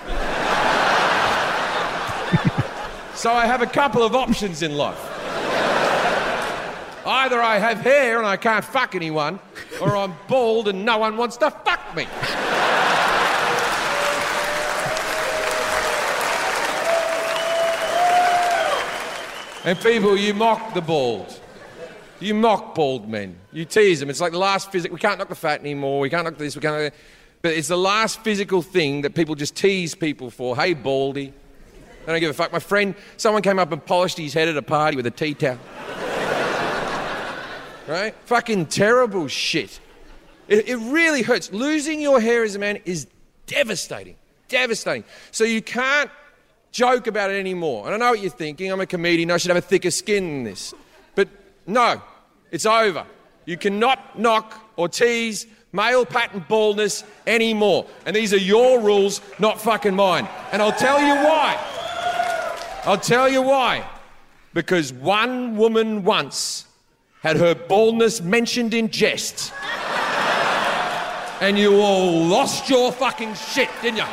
[3.13, 5.12] so I have a couple of options in life.
[7.05, 9.39] Either I have hair and I can't fuck anyone,
[9.81, 12.07] or I'm bald and no one wants to fuck me.
[19.65, 21.39] And people, you mock the bald.
[22.19, 23.37] You mock bald men.
[23.51, 24.09] You tease them.
[24.09, 24.93] It's like the last physical.
[24.93, 26.01] We can't knock the fat anymore.
[26.01, 26.55] We can't knock this.
[26.55, 26.83] We can't.
[26.83, 26.93] Knock.
[27.41, 30.55] But it's the last physical thing that people just tease people for.
[30.55, 31.33] Hey, baldy.
[32.05, 32.51] I don't give a fuck.
[32.51, 35.33] My friend, someone came up and polished his head at a party with a tea
[35.33, 35.57] towel.
[37.87, 38.15] Right?
[38.25, 39.79] Fucking terrible shit.
[40.47, 41.51] It, it really hurts.
[41.51, 43.07] Losing your hair as a man is
[43.47, 44.15] devastating.
[44.47, 45.03] Devastating.
[45.31, 46.09] So you can't
[46.71, 47.85] joke about it anymore.
[47.85, 48.71] And I know what you're thinking.
[48.71, 49.31] I'm a comedian.
[49.31, 50.73] I should have a thicker skin than this.
[51.15, 51.29] But
[51.65, 52.01] no,
[52.51, 53.05] it's over.
[53.45, 57.85] You cannot knock or tease male pattern baldness anymore.
[58.05, 60.27] And these are your rules, not fucking mine.
[60.51, 61.57] And I'll tell you why.
[62.85, 63.87] I'll tell you why.
[64.53, 66.65] Because one woman once
[67.23, 69.53] had her baldness mentioned in jest.
[71.39, 74.05] And you all lost your fucking shit, didn't you?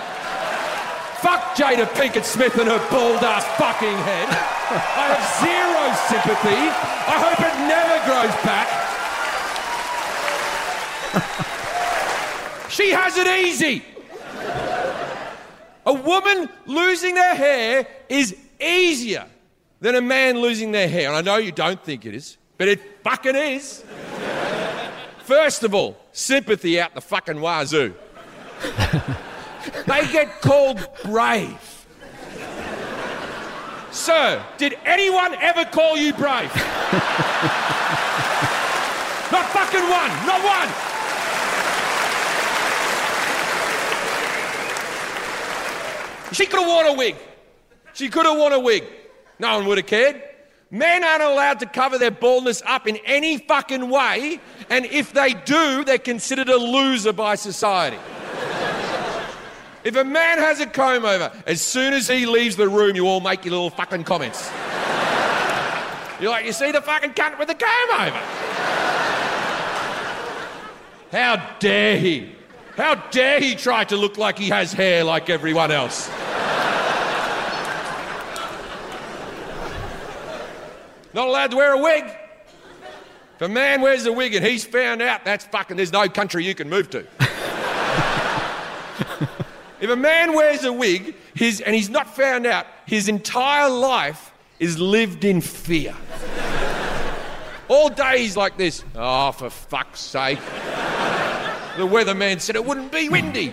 [1.18, 4.28] Fuck Jada Pinkett Smith and her bald ass fucking head.
[4.70, 6.60] I have zero sympathy.
[7.10, 8.68] I hope it never grows back.
[12.70, 13.84] she has it easy.
[15.84, 19.26] A woman losing their hair is easier
[19.80, 21.08] than a man losing their hair.
[21.08, 23.82] And I know you don't think it is, but it fucking is.
[25.20, 27.94] First of all, sympathy out the fucking wazoo.
[29.86, 31.86] they get called brave.
[33.90, 36.54] Sir, did anyone ever call you brave?
[39.32, 40.68] not fucking one, not one.
[46.34, 47.16] She could have worn a wig.
[47.94, 48.84] She could have worn a wig.
[49.38, 50.29] No one would have cared.
[50.72, 55.34] Men aren't allowed to cover their baldness up in any fucking way, and if they
[55.34, 57.98] do, they're considered a loser by society.
[59.82, 63.08] if a man has a comb over, as soon as he leaves the room, you
[63.08, 64.48] all make your little fucking comments.
[66.20, 68.18] You're like, you see the fucking cunt with the comb over?
[71.10, 72.32] How dare he?
[72.76, 76.08] How dare he try to look like he has hair like everyone else?
[81.12, 82.04] Not allowed to wear a wig.
[83.36, 86.44] If a man wears a wig and he's found out, that's fucking, there's no country
[86.44, 86.98] you can move to.
[89.80, 94.30] if a man wears a wig his, and he's not found out, his entire life
[94.58, 95.94] is lived in fear.
[97.68, 98.84] All day he's like this.
[98.94, 100.38] Oh, for fuck's sake.
[101.76, 103.52] The weatherman said it wouldn't be windy.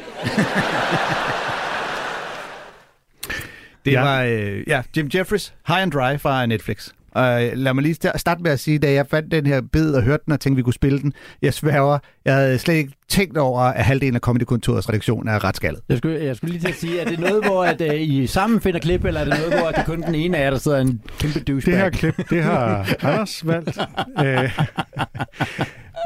[3.85, 4.01] Det Ja.
[4.03, 6.89] var øh, ja, Jim Jeffries, High and Dry fra Netflix.
[7.17, 9.61] Og øh, lad mig lige sta- starte med at sige, da jeg fandt den her
[9.71, 12.73] bid og hørte den og tænkte, vi kunne spille den, jeg sværger, jeg havde slet
[12.75, 15.81] ikke tænkt over, at halvdelen af Comedy Kontorets redaktion er ret skaldet.
[15.89, 18.27] Jeg skulle, jeg skulle lige til at sige, er det noget, hvor at, uh, I
[18.27, 20.49] sammen finder klip, eller er det noget, hvor det er kun den ene af jer,
[20.49, 21.73] der sidder en kæmpe douchebag?
[21.73, 23.77] Det her klip, det har Anders valgt.
[24.25, 24.59] Øh,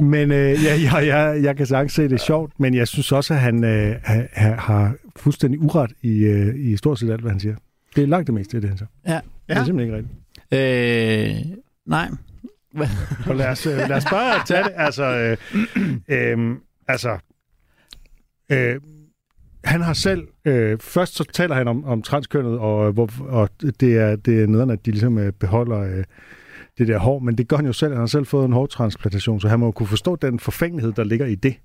[0.01, 3.11] men øh, ja, ja, ja, jeg kan sagtens se, det er sjovt, men jeg synes
[3.11, 7.21] også, at han øh, ha- ha- har fuldstændig uret i, øh, i stort set alt,
[7.21, 7.55] hvad han siger.
[7.95, 8.87] Det er langt det meste, det han siger.
[9.07, 9.13] Ja.
[9.13, 10.20] Det er simpelthen ikke rigtigt.
[10.53, 11.35] Øh,
[11.85, 12.09] nej.
[13.27, 14.73] Og lad os, øh, lad os bare tage det.
[14.75, 15.37] Altså, øh,
[16.07, 16.55] øh,
[16.87, 17.17] altså
[18.51, 18.81] øh,
[19.63, 23.49] han har selv, øh, først så taler han om, om transkønnet, og, øh, hvor, og
[23.61, 26.03] det er, det er nederen, at de ligesom øh, beholder øh,
[26.77, 27.91] det der hår, men det gør han jo selv.
[27.91, 31.03] Han har selv fået en hårtransplantation, så han må jo kunne forstå den forfængelighed, der
[31.03, 31.55] ligger i det.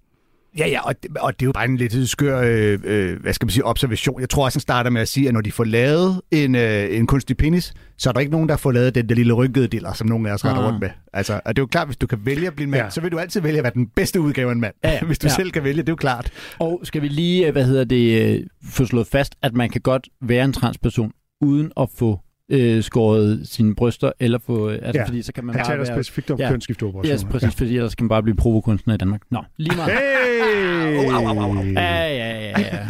[0.58, 3.32] Ja, ja, og det, og det er jo bare en lidt skør, øh, øh, hvad
[3.32, 4.20] skal man sige, observation.
[4.20, 6.96] Jeg tror også, han starter med at sige, at når de får lavet en, øh,
[6.96, 9.68] en kunstig penis, så er der ikke nogen, der får lavet den der lille rynkede
[9.68, 10.66] diller, som nogen af os render Ah.
[10.68, 10.88] rundt med.
[11.12, 12.90] Altså, og det er jo klart, hvis du kan vælge at blive en mand, Ja.
[12.90, 14.74] så vil du altid vælge at være den bedste udgave af en mand.
[14.84, 15.00] Ja, ja.
[15.06, 15.34] hvis du Ja.
[15.34, 16.30] selv kan vælge, det er jo klart.
[16.58, 18.40] Og skal vi lige, øh, hvad hedder det, øh,
[18.70, 23.40] få slået fast, at man kan godt være en transperson, uden at få øh, skåret
[23.48, 25.00] sine bryster, eller få, øh, altså, Ja.
[25.00, 25.04] ja.
[25.06, 25.94] fordi så kan man Han bare taler være...
[25.96, 26.44] specifikt om Ja.
[26.44, 26.50] ja.
[26.50, 27.22] kønsskifteoperationer.
[27.26, 29.20] Ja, præcis, fordi ellers kan man bare blive provokunstner i Danmark.
[29.30, 29.92] Nå, lige meget.
[29.92, 30.96] Hey!
[30.96, 31.64] Au, au, au, au, au.
[31.64, 32.86] Ja, ja, ja, ja.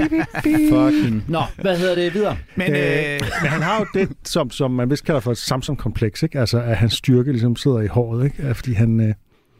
[0.70, 1.24] Fucking.
[1.28, 2.36] Nå, hvad hedder det videre?
[2.56, 2.78] Men Øh,
[3.14, 6.40] øh, men han har jo det, som, som man vist kalder for et Samsung-kompleks, ikke?
[6.40, 8.42] Altså, at hans styrke ligesom sidder i håret, ikke?
[8.42, 9.00] Ja, Fordi han...
[9.00, 9.14] Øh,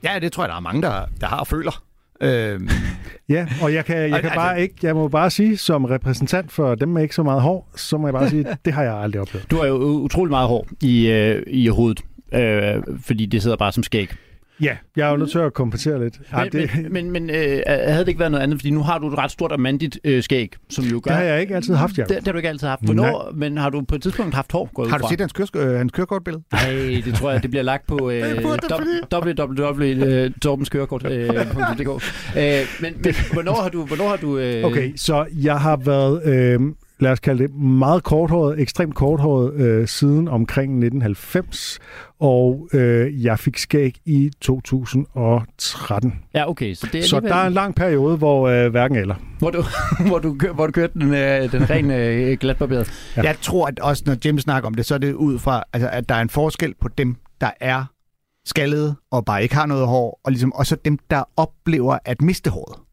[0.05, 1.83] ja, det tror jeg, der er mange, der, der har og føler.
[2.21, 2.61] Øh,
[3.29, 6.53] Ja, og jeg kan, jeg kan altså- bare ikke, jeg må bare sige, som repræsentant
[6.53, 8.95] for dem med ikke så meget hår, så må jeg bare sige, det har jeg
[8.95, 9.51] aldrig oplevet.
[9.51, 12.01] Du har jo utrolig meget hår i, øh, i hovedet,
[12.35, 14.11] øh, fordi det sidder bare som skæg.
[14.61, 16.15] Ja, jeg er jo nødt til at kompensere lidt.
[16.33, 18.59] Ja, Men, det, men, men, men øh, havde det ikke været noget andet?
[18.59, 21.11] Fordi nu har du et ret stort og mandigt øh, skæg, som jo gør...
[21.11, 22.09] det har jeg ikke altid haft, det, jeg.
[22.09, 22.85] det har du ikke altid haft.
[22.85, 25.11] Hvornår, men har du på et tidspunkt haft hår gået har du fra?
[25.11, 26.43] set hans, kørs, øh, hans kørekortbillede?
[26.53, 28.23] Nej, det tror jeg, det bliver lagt på øh,
[29.13, 32.03] www.torbenskørekort.dk.
[32.37, 33.85] Øh, men, men hvornår har du...
[33.85, 36.61] Hvornår har du øh, Okay, så jeg har været, øh,
[37.01, 41.79] lad os kalde det, meget korthåret, ekstremt korthåret øh, siden omkring 1990,
[42.21, 46.15] og øh, jeg fik skæg i 2013.
[46.35, 46.75] Ja, okay.
[46.75, 49.15] Så, det er Så der er en lang periode, hvor øh, hverken eller.
[49.39, 49.63] hvor, du,
[50.09, 52.87] hvor, du, hvor du kørte den, øh, den ren øh, glatbarberede.
[53.17, 53.23] Ja.
[53.23, 55.89] Jeg tror, at også når Jim snakker om det, så er det ud fra, altså,
[55.89, 57.85] at der er en forskel på dem, der er
[58.47, 62.23] skaldede og bare ikke har noget hår, og, ligesom, og så dem, der oplever at
[62.23, 62.86] miste håret.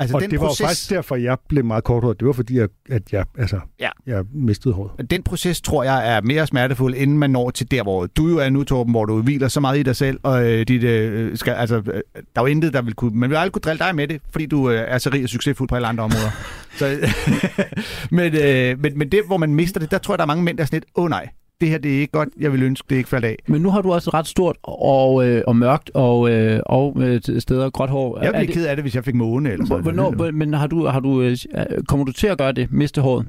[0.00, 2.20] Altså, Og den det var proces, faktisk derfor, jeg blev meget korthåret.
[2.20, 3.88] Det var fordi, jeg, at jeg, altså, Ja.
[4.06, 5.10] jeg mistede håret.
[5.10, 8.38] den proces, tror jeg, er mere smertefuld, inden man når til der, hvor du jo
[8.38, 11.36] er nu, Torben, hvor du hviler så meget i dig selv, og øh, dit, øh,
[11.36, 12.00] skal, altså, øh, der
[12.36, 13.10] er jo intet, der vil kunne...
[13.18, 15.28] Man vil aldrig kunne drille dig med det, fordi du øh, er så rig og
[15.28, 16.30] succesfuld på alle andre områder.
[16.78, 16.96] så,
[18.10, 20.42] men, øh, men, men det, hvor man mister det, der tror jeg, der er mange
[20.44, 21.28] mænd, der er sådan lidt, åh oh, nej,
[21.60, 23.36] det her det er ikke godt, jeg vil ønske, det ikke faldt af.
[23.46, 27.20] Men nu har du også ret stort og, øh, og mørkt og, øh, og øh,
[27.38, 28.18] steder gråt hår.
[28.18, 30.34] Jeg Er bliver ked af det, hvis jeg fik måne eller sådan noget.
[30.34, 31.36] men har du, har du, øh,
[31.88, 33.26] kommer du til at gøre det, miste håret?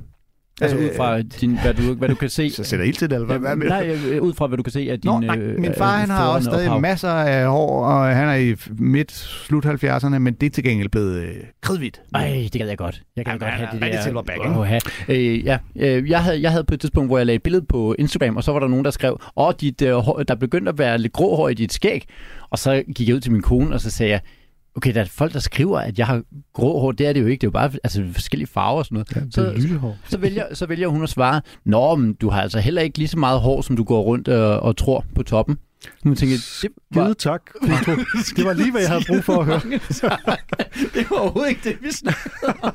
[0.62, 2.50] Altså Øh, ud fra din, hvad, du, hvad du kan se.
[2.56, 3.40] Så sætter ild til det, eller hvad?
[3.40, 3.68] hvad du?
[3.74, 5.98] Nej, øh, ud fra hvad du kan se af Nå, dine nej, øh, min far
[5.98, 6.82] han har også stadig ophav.
[6.82, 10.90] masser af hår, og han er i midt, slut 70'erne, men det er til gengæld
[10.90, 12.02] blevet øh, kridhvidt.
[12.16, 13.02] Ej, det gad jeg godt.
[13.16, 14.02] Jeg gad Jamen, godt have det der.
[14.04, 14.80] silverback, ikke?
[15.08, 15.16] Ja.
[15.16, 17.66] Øh, ja, øh, jeg, havde, jeg havde på et tidspunkt, hvor jeg lagde et billede
[17.70, 20.70] på Instagram, og så var der nogen, der skrev, åh, dit, øh, hår, der begyndte
[20.70, 22.06] at være lidt grå hår i dit skæg.
[22.50, 24.22] Og så gik jeg ud til min kone, og så sagde jeg,
[24.78, 26.92] okay, der er folk, der skriver, at jeg har grå hår.
[26.92, 27.42] Det er det jo ikke.
[27.42, 29.16] Det er jo bare altså, forskellige farver og sådan noget.
[29.16, 29.98] Ja, så, lillehår.
[30.10, 33.08] så, vælger, så vælger hun at svare, Nå, men du har altså heller ikke lige
[33.08, 35.58] så meget hår, som du går rundt og, og tror på toppen.
[36.04, 37.42] Nu tænker jeg, det var, Givet tak.
[37.64, 37.92] Fru.
[38.36, 39.62] Det var lige, hvad jeg havde brug for at høre.
[40.94, 42.74] det var overhovedet ikke det, vi snakkede om.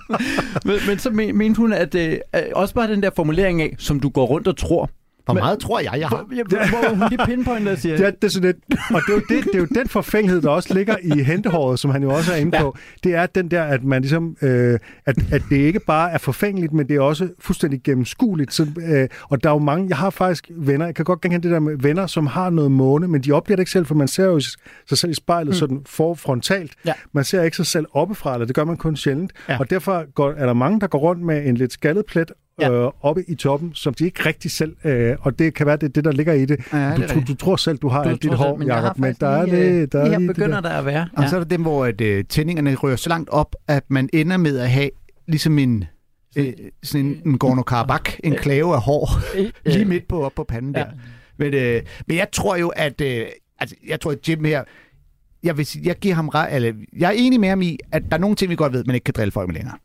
[0.64, 3.74] men, men så men, mente hun, at øh, øh, også bare den der formulering af,
[3.78, 4.90] som du går rundt og tror.
[5.24, 6.16] Hvor Men- meget tror jeg, jeg har?
[6.16, 9.12] Hvor, hvor, hvor hun lige pinpointer siger, Det er, det er sådan lidt, og det
[9.12, 12.02] er, jo det, det er jo den forfængelighed, der også ligger i hentehåret, som han
[12.02, 12.76] jo også er inde på.
[13.04, 16.72] Det er den der, at man ligesom, øh, at, at det ikke bare er forfængeligt,
[16.72, 18.52] men det er også fuldstændig gennemskueligt.
[18.52, 21.42] Så, øh, og der er jo mange, jeg har faktisk venner, jeg kan godt genkende
[21.42, 23.94] det der med venner, som har noget måne, men de oplever det ikke selv, for
[23.94, 25.54] man ser jo sig selv i spejlet mm.
[25.54, 26.72] sådan for frontalt.
[26.86, 26.92] Ja.
[27.12, 29.32] Man ser ikke sig selv oppefra, eller det gør man kun sjældent.
[29.48, 29.58] Ja.
[29.58, 32.70] Og derfor går, er der mange, der går rundt med en lidt skaldet plet, Ja.
[32.72, 35.82] øh, oppe i toppen, som de ikke rigtig selv, øh, og det kan være det,
[35.82, 36.60] er det der ligger i det.
[36.72, 38.68] Ja, det du, du, du tror selv, du har Du alt dit selv, hår, men
[38.68, 40.68] Jacob, men der er lige, det, der er lige det begynder der.
[40.68, 41.08] der at være.
[41.16, 44.08] Og så er der dem, hvor at, øh, tændingerne rører så langt op, at man
[44.12, 44.90] ender med at have
[45.28, 45.84] ligesom en,
[46.36, 49.08] øh, sådan en, en Gorno-Karabakh, en klave af hår,
[49.70, 50.80] lige midt på op på panden Ja.
[50.80, 50.86] der.
[51.38, 53.26] Men, øh, men jeg tror jo, at øh,
[53.58, 54.64] altså, jeg tror, at Jim her,
[55.42, 58.02] jeg, vil, sige- jeg giver ham ret, eller, jeg er enig med ham i, at
[58.10, 59.76] der er nogle ting, vi godt ved, man ikke kan drille folk med længere.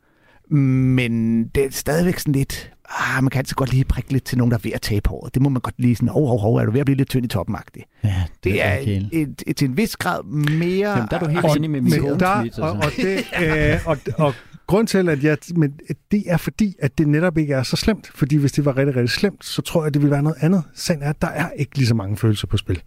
[0.50, 4.38] Men det er stadigvæk sådan lidt, ah, man kan altid godt lige prikke lidt til
[4.38, 5.34] nogen, der er ved at tabe håret.
[5.34, 7.08] Det må man godt lige sådan, hov, hov, hov, er du ved at blive lidt
[7.08, 8.00] tynd i toppen -agtig.
[8.04, 9.08] Ja, Det er ikke helt.
[9.12, 10.90] et, et, til en vis grad mere...
[10.90, 12.86] Jamen, der er du helt og- enig med min der, Twitch, og, altså.
[12.86, 13.24] og, det,
[13.74, 14.34] øh, og, og
[14.66, 15.72] grund til, at jeg, men
[16.10, 18.10] det er fordi, at det netop ikke er så slemt.
[18.14, 20.62] Fordi hvis det var rigtig, rigtig slemt, så tror jeg, det ville være noget andet.
[20.74, 22.82] Sagen er, at der er ikke lige så mange følelser på spil.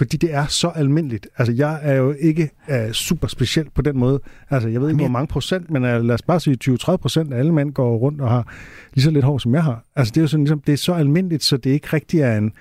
[0.00, 1.28] Fordi det er så almindeligt.
[1.38, 4.20] Altså, jeg er jo ikke uh, super speciel på den måde.
[4.50, 7.32] Altså, jeg ved ikke, hvor mange procent, men uh, lad os bare sige 20-30 procent
[7.32, 8.46] af alle mænd går rundt og har
[8.94, 9.84] lige så lidt hår, som jeg har.
[9.96, 12.38] Altså, det er jo sådan, ligesom, det er så almindeligt, så det ikke rigtig er
[12.38, 12.52] en...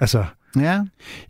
[0.00, 0.24] Altså,
[0.56, 0.80] Ja.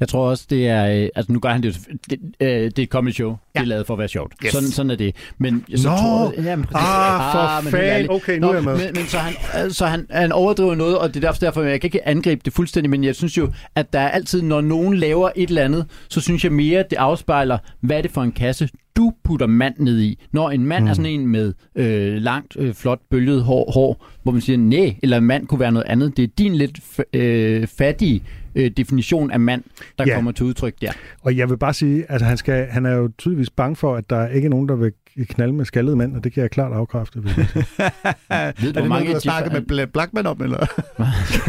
[0.00, 1.02] Jeg tror også, det er...
[1.02, 1.88] øh, Altså, nu gør han det.
[2.10, 3.28] Det, øh, det er et comedy show.
[3.30, 3.34] Ja.
[3.60, 4.32] Det er lavet for at være sjovt.
[4.44, 4.52] Yes.
[4.52, 5.14] Sådan, sådan er det.
[5.38, 5.96] Men så Nå!
[5.96, 6.44] tror jeg...
[6.44, 6.88] Jamen, præcis.
[6.88, 7.80] Ah, for men fan.
[7.80, 8.10] helt ærligt.
[8.10, 8.76] Okay, nu er jeg med.
[8.76, 11.62] Men, men så, han, øh, så han, han overdriver noget, og det er derfor, derfor,
[11.62, 14.60] jeg kan ikke angribe det fuldstændig, men jeg synes jo, at der er altid, når
[14.60, 18.22] nogen laver et eller andet, så synes jeg mere, det afspejler, hvad er det for
[18.22, 20.18] en kasse, du putter mand ned i.
[20.32, 20.90] Når en mand mm.
[20.90, 24.96] er sådan en med øh, langt, øh, flot, bølget hår, hår, hvor man siger, nej,
[25.02, 26.16] eller en mand kunne være noget andet.
[26.16, 26.80] Det er din lidt
[27.12, 28.22] øh, fattige
[28.54, 29.62] øh, definition af mand,
[29.98, 30.14] der Ja.
[30.14, 30.92] kommer til udtryk der.
[31.22, 34.10] Og jeg vil bare sige, at han, skal, han er jo tydeligvis bange for, at
[34.10, 34.92] der ikke er nogen, der vil
[35.28, 37.22] knalde med skaldede mænd, og det kan jeg klart afkræfte.
[37.22, 37.64] vil jeg sige.
[37.78, 40.66] Ved du, Er det mange noget, du har snakket med Bla- Blackman om, eller?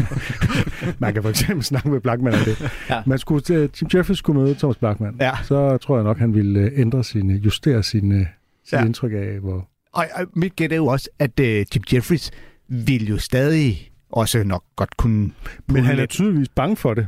[1.00, 2.70] Man kan for eksempel snakke med Blackman om det.
[2.90, 3.02] Ja.
[3.06, 3.42] Man skulle,
[3.80, 5.30] Jim Jeffries skulle møde Thomas Blackman, Ja.
[5.44, 8.26] så tror jeg nok, han ville øh, ændre sin, justere sin, øh,
[8.64, 8.78] sit Ja.
[8.78, 8.84] ja.
[8.84, 9.68] indtryk af, hvor...
[9.92, 12.30] Og, og mit gæt er jo også, at uh, Jim Jeffries
[12.68, 15.30] vil jo stadig også nok godt kunne...
[15.68, 17.06] Men han er lidt- tydeligvis bange for det.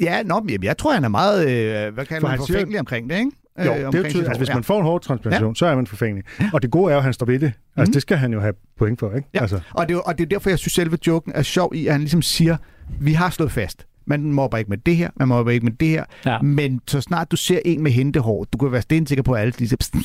[0.00, 2.56] Ja, nå, men jeg tror, han er meget, øh, hvad kan For man, han siger-
[2.58, 3.30] forfængelig omkring det, ikke?
[3.58, 4.12] Jo, det er jo omkring tydeligt.
[4.12, 5.54] sit Altså, hvis man får en hårdtransplantation, ja.
[5.54, 6.24] så er man forfængelig.
[6.52, 7.52] Og det gode er jo, at han står ved det.
[7.76, 7.92] Altså, Mhm.
[7.92, 9.28] det skal han jo have point for, ikke?
[9.34, 9.40] Ja.
[9.40, 11.86] Altså, Og det, er og det er derfor, jeg synes, selve joken er sjov i,
[11.86, 12.56] at han ligesom siger,
[13.00, 13.86] vi har slået fast.
[14.18, 16.04] Man mobber ikke med det her, man mobber ikke med det her.
[16.26, 16.38] Ja.
[16.42, 19.52] Men så snart du ser en med hentehår, du kan være stensikker på, at alle
[19.58, 19.76] lige så...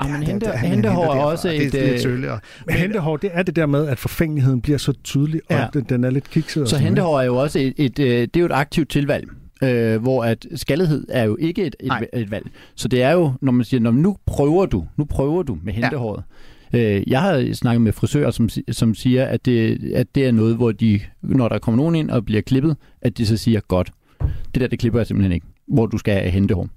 [0.00, 3.42] Ah, men hente- hentehår er også det et, er lidt øh, men hentehår, det er
[3.42, 5.66] det der med, at forfængeligheden bliver så tydelig, og Ja.
[5.72, 6.68] den, den er lidt kikset.
[6.68, 9.28] Så hentehår er jo også et, et, øh, det er jo et aktivt tilvalg.
[9.62, 12.06] Øh, hvor at skaldighed er jo ikke et, Nej.
[12.12, 12.46] et, et valg.
[12.74, 15.72] Så det er jo, når man siger, når nu prøver du, nu prøver du med
[15.72, 16.22] hentehåret.
[16.74, 20.56] Øh, jeg har snakket med frisører, som, som siger, at det, at det er noget,
[20.56, 23.90] hvor de, når der kommer nogen ind og bliver klippet, at de så siger, godt,
[24.54, 26.68] det der, det klipper jeg simpelthen ikke, hvor du skal have hentehår.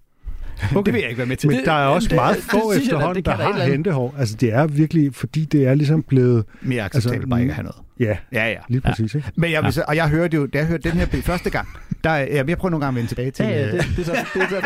[0.76, 0.84] Okay.
[0.86, 1.50] Det vil jeg ikke være med til.
[1.50, 3.56] Men Det- der er også det- meget det få da, efterhånden, det der der et
[3.56, 4.16] har hentehår.
[4.18, 6.44] Altså, det er virkelig, fordi det er ligesom blevet...
[6.62, 7.78] Mere acceptabelt Altså, bare ikke at have noget.
[8.00, 8.58] Ja, Ja, ja.
[8.70, 9.32] lige præcis, ikke?
[9.36, 11.68] Men jeg, vil så, og jeg hørte jo, da jeg hørte den her første gang,
[12.04, 14.00] der, ja, jeg prøver nogle gange at vende tilbage til, Ja, ja, øh, det, det,
[14.00, 14.62] er så, det er så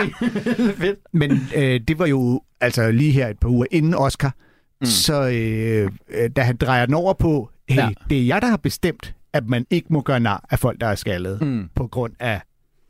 [0.78, 1.00] fedt.
[1.14, 4.36] Men øh, det var jo altså lige her et par uger inden Oscar,
[4.84, 4.90] mm.
[4.90, 7.90] så øh, øh, da han drejer den over på, hey, Ja.
[8.10, 10.88] det er jeg, der har bestemt, at man ikke må gøre nar af folk, der
[10.88, 11.70] er skaldet, Mm.
[11.76, 12.42] på grund af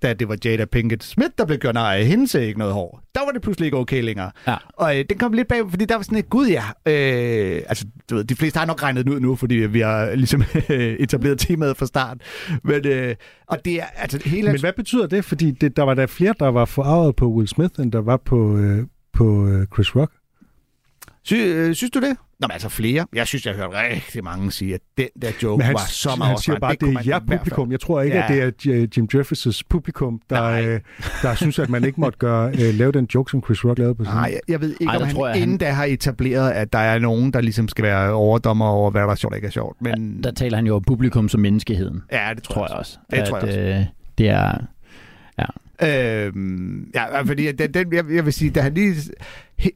[0.01, 3.01] da det var Jada Pinkett Smith, der blev gjort nar af hendes ikke noget hår.
[3.15, 4.31] Der var det pludselig ikke okay længere.
[4.47, 4.55] Ja.
[4.77, 7.85] Og øh, den kom lidt bag, fordi der var sådan et, gud ja, øh, altså
[8.09, 10.43] du ved, de fleste har nok regnet den ud nu, fordi vi har ligesom
[10.99, 12.17] etableret temaet fra start.
[12.63, 13.15] Men, øh,
[13.47, 15.25] og det er, altså hele Men hvad betyder det?
[15.25, 18.17] Fordi det, der var der flere, der var forarvet på Will Smith, end der var
[18.17, 20.11] på, øh, på øh, Chris Rock.
[21.25, 22.17] Sy, øh, synes du det?
[22.39, 23.05] Nå, men altså flere.
[23.15, 25.79] Jeg synes, jeg har hørt rigtig mange sige, at den der joke Men han, var
[25.89, 27.71] så meget han siger bare, at det kunne er jer publikum.
[27.71, 28.23] Jeg tror ikke, Ja.
[28.47, 30.79] at det er Jim Jeffries' publikum, der, øh,
[31.21, 33.95] der synes, at man ikke måtte gøre, øh, lave den joke, som Chris Rock lavede
[33.95, 34.13] på sin.
[34.13, 36.51] Nej, jeg, jeg ved ikke, Ej, om han, tror jeg, han- inden da har etableret,
[36.51, 39.37] at der er nogen, der ligesom skal være overdommer over, hvad der er sjovt og
[39.37, 39.77] ikke er sjovt.
[39.81, 42.97] Men Der taler han jo om publikum som menneskeheden, ja, det tror, tror jeg også.
[43.11, 43.59] Det tror jeg også.
[43.59, 43.85] Øh,
[44.17, 44.57] det er...
[45.83, 48.95] Øhm, ja, fordi den, den, jeg, jeg vil sige, da han lige...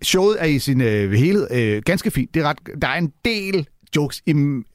[0.04, 2.34] Showet er i sin øh, helhed øh, ganske fint.
[2.34, 4.32] Det er ret, der er en del jokes i,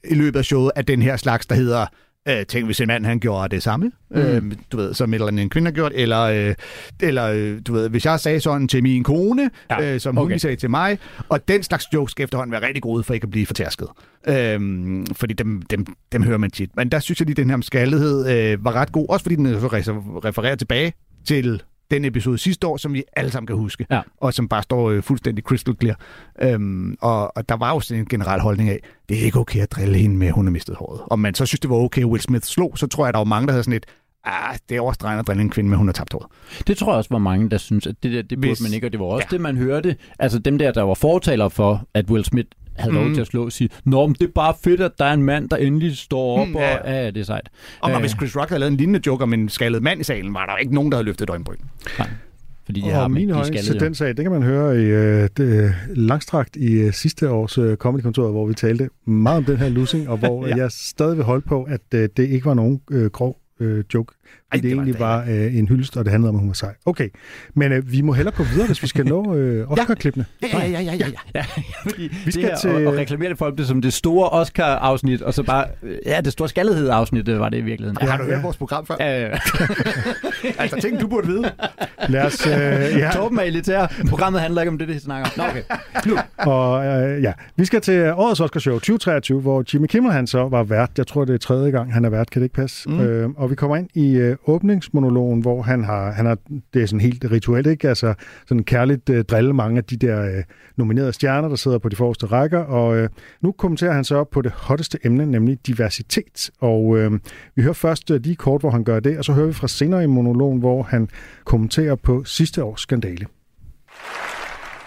[0.09, 1.85] i løbet af showet af den her slags, der hedder...
[2.29, 4.17] Øh, tænk, hvis en mand han gjorde det samme, mm.
[4.21, 4.41] øh,
[4.71, 6.55] du ved, som et eller andet en kvinde har gjort, eller, øh,
[7.01, 10.33] eller øh, du ved, hvis jeg sagde sådan til min kone, Ja, øh, som okay.
[10.33, 10.97] hun sagde til mig,
[11.29, 13.87] og den slags jokes skal efterhånden være rigtig gode, for ikke at blive fortærsket.
[14.27, 16.69] Øhm, fordi dem, dem, dem hører man tit.
[16.75, 19.35] Men der synes jeg lige, at den her skaldighed øh, var ret god, også fordi
[19.35, 19.65] den øh, re-
[20.25, 20.93] refererer tilbage
[21.27, 24.01] til den episode sidste år, som vi alle sammen kan huske, Ja.
[24.17, 25.99] og som bare står øh, fuldstændig crystal clear.
[26.41, 29.59] Øhm, og, og der var jo sådan en generel holdning af, det er ikke okay
[29.61, 31.01] at drille hende med, at hun har mistet håret.
[31.11, 33.17] Om man så synes, det var okay, at Will Smith slog, så tror jeg, der
[33.19, 33.85] var mange, der havde sådan et,
[34.25, 36.27] ah, det er overstregende at drille en kvinde med, at hun har tabt håret.
[36.67, 38.73] Det tror jeg også var mange, der synes, at det, der, det burde Hvis- man
[38.73, 39.35] ikke, og det var også ja.
[39.35, 39.95] det, man hørte.
[40.19, 43.13] Altså dem der, der var fortalere for, at Will Smith havde lov Mm.
[43.13, 45.49] til at slå, sige, Nå, men det er bare fedt, at der er en mand,
[45.49, 46.91] der endelig står op, Mm, og ja.
[47.03, 47.49] ja, det er sejt.
[47.81, 47.95] Og Øh.
[47.95, 48.01] øh.
[48.01, 50.45] hvis Chris Rock havde lavet en lignende joke om en skaldet mand i salen, var
[50.45, 51.57] der ikke nogen, der havde løftet et øjenbryn.
[52.65, 53.85] Fordi de har Og dem min ikke, de holdning skaldede til jo.
[53.85, 57.77] den sag, det kan man høre i øh, det, langstrakt i øh, sidste års øh,
[57.77, 60.49] comedykontor, hvor vi talte meget om den her losing, og hvor ja.
[60.55, 60.61] Ja.
[60.61, 64.15] jeg stadig vil holde på, at øh, det ikke var nogen øh, grov øh, joke.
[64.51, 64.99] Ej, det, det var egentlig det.
[64.99, 66.73] var øh, en hyldest, og det handlede om, at hun var sej.
[66.85, 67.09] Okay,
[67.55, 70.25] men øh, vi må hellere gå videre, hvis vi skal nå øh, Oscar-klippene.
[70.41, 71.05] Ja, ja, ja, ja, ja.
[71.35, 71.45] Ja,
[71.83, 74.29] fordi Vi skal det her, til- og, og reklamere det for det som det store
[74.29, 77.97] Oscar-afsnit, og så bare, øh, ja, det store skaldighed-afsnit, det var det i virkeligheden.
[78.01, 78.41] Ja, har du Ja, hørt ja.
[78.43, 78.95] vores program før?
[78.99, 79.29] Ja.
[79.29, 79.39] Øh,
[80.59, 81.51] altså, ting du burde vide.
[82.09, 82.53] Lad os, øh,
[83.01, 83.87] ja, Torben er elitær.
[84.09, 85.49] Programmet handler ikke om det, det snakker om.
[86.05, 86.21] Nå, okay.
[86.37, 90.63] og øh, ja, vi skal til årets Oscarshow 2023, hvor Jimmy Kimmel han så var
[90.63, 90.89] vært.
[90.97, 92.29] Jeg tror, det er tredje gang, han er vært.
[92.29, 92.89] Kan det ikke passe?
[92.89, 92.99] Mm.
[92.99, 96.37] Øh, og vi kommer ind i øh, åbningsmonologen, hvor han har, han har,
[96.73, 97.89] det er sådan helt rituelt, ikke?
[97.89, 98.13] Altså
[98.47, 100.43] sådan kærligt øh, drille mange af de der øh,
[100.77, 102.59] nominerede stjerner, der sidder på de forreste rækker.
[102.59, 103.09] Og øh,
[103.41, 106.51] nu kommenterer han så på det hotteste emne, nemlig diversitet.
[106.59, 107.11] Og øh,
[107.55, 109.67] vi hører først øh, lige kort, hvor han gør det, og så hører vi fra
[109.67, 111.09] senere i monologen, hvor han
[111.45, 113.25] kommenterer på sidste års skandale.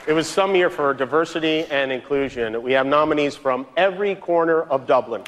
[0.09, 2.57] It was some year for diversity and inclusion.
[2.65, 5.23] We have nominees from every corner of Dublin.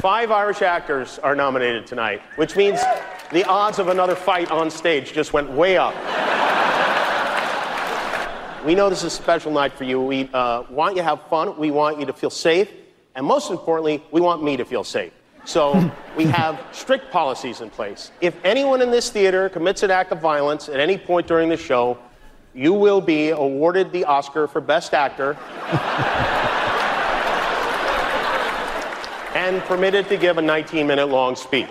[0.00, 2.80] Five Irish actors are nominated tonight, which means
[3.30, 5.94] the odds of another fight on stage just went way up.
[8.66, 10.00] We know this is a special night for you.
[10.00, 11.56] We uh, want you to have fun.
[11.58, 12.72] We want you to feel safe.
[13.14, 15.12] And most importantly, we want me to feel safe.
[15.44, 18.10] So we have strict policies in place.
[18.20, 21.56] If anyone in this theater commits an act of violence at any point during the
[21.56, 21.98] show,
[22.54, 25.38] you will be awarded the Oscar for Best Actor
[29.52, 31.68] and permitted to give a 19 minute long speech.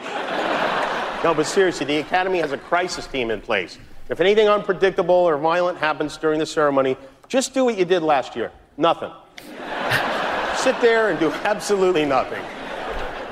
[1.23, 3.77] No, but seriously, the Academy has a crisis team in place.
[4.09, 8.35] If anything unpredictable or violent happens during the ceremony, just do what you did last
[8.35, 9.11] year nothing.
[10.57, 12.43] Sit there and do absolutely nothing.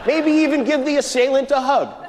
[0.06, 2.08] Maybe even give the assailant a hug.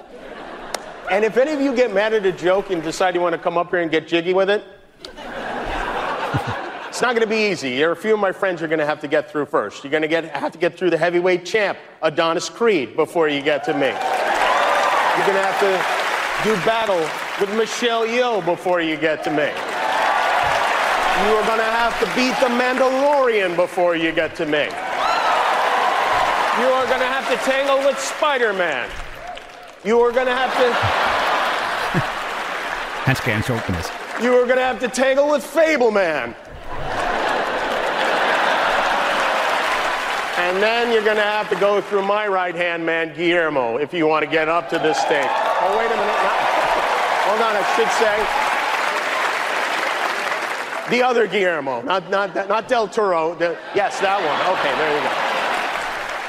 [1.11, 3.39] And if any of you get mad at a joke and decide you want to
[3.39, 4.63] come up here and get jiggy with it,
[7.01, 7.79] it's not going to be easy.
[7.79, 9.83] There are a few of my friends you're going to have to get through first.
[9.83, 13.41] You're going to get, have to get through the heavyweight champ, Adonis Creed, before you
[13.41, 13.87] get to me.
[13.87, 15.81] You're going to have to
[16.45, 17.01] do battle
[17.41, 19.49] with Michelle Yeoh before you get to me.
[21.25, 24.65] You are going to have to beat the Mandalorian before you get to me.
[26.61, 28.91] You are going to have to tangle with Spider Man.
[29.87, 30.71] You are going to have to.
[33.07, 34.23] Han skal have en sjov.
[34.23, 36.35] You are going to have to tangle with Fableman.
[40.45, 43.93] And then you're going to have to go through my right hand man, Guillermo, if
[43.93, 45.33] you want to get up to this stage.
[45.63, 46.23] Oh, wait a minute.
[46.29, 46.41] Not,
[47.29, 48.17] hold on, I should say.
[50.97, 53.35] The other Guillermo, not, not, not Del Toro.
[53.35, 54.41] The, yes, that one.
[54.55, 55.15] Okay, there you go.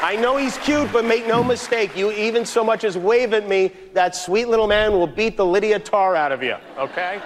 [0.03, 3.47] I know he's cute, but make no mistake, you even so much as wave at
[3.47, 7.19] me, that sweet little man will beat the Lydia Tar out of you, okay?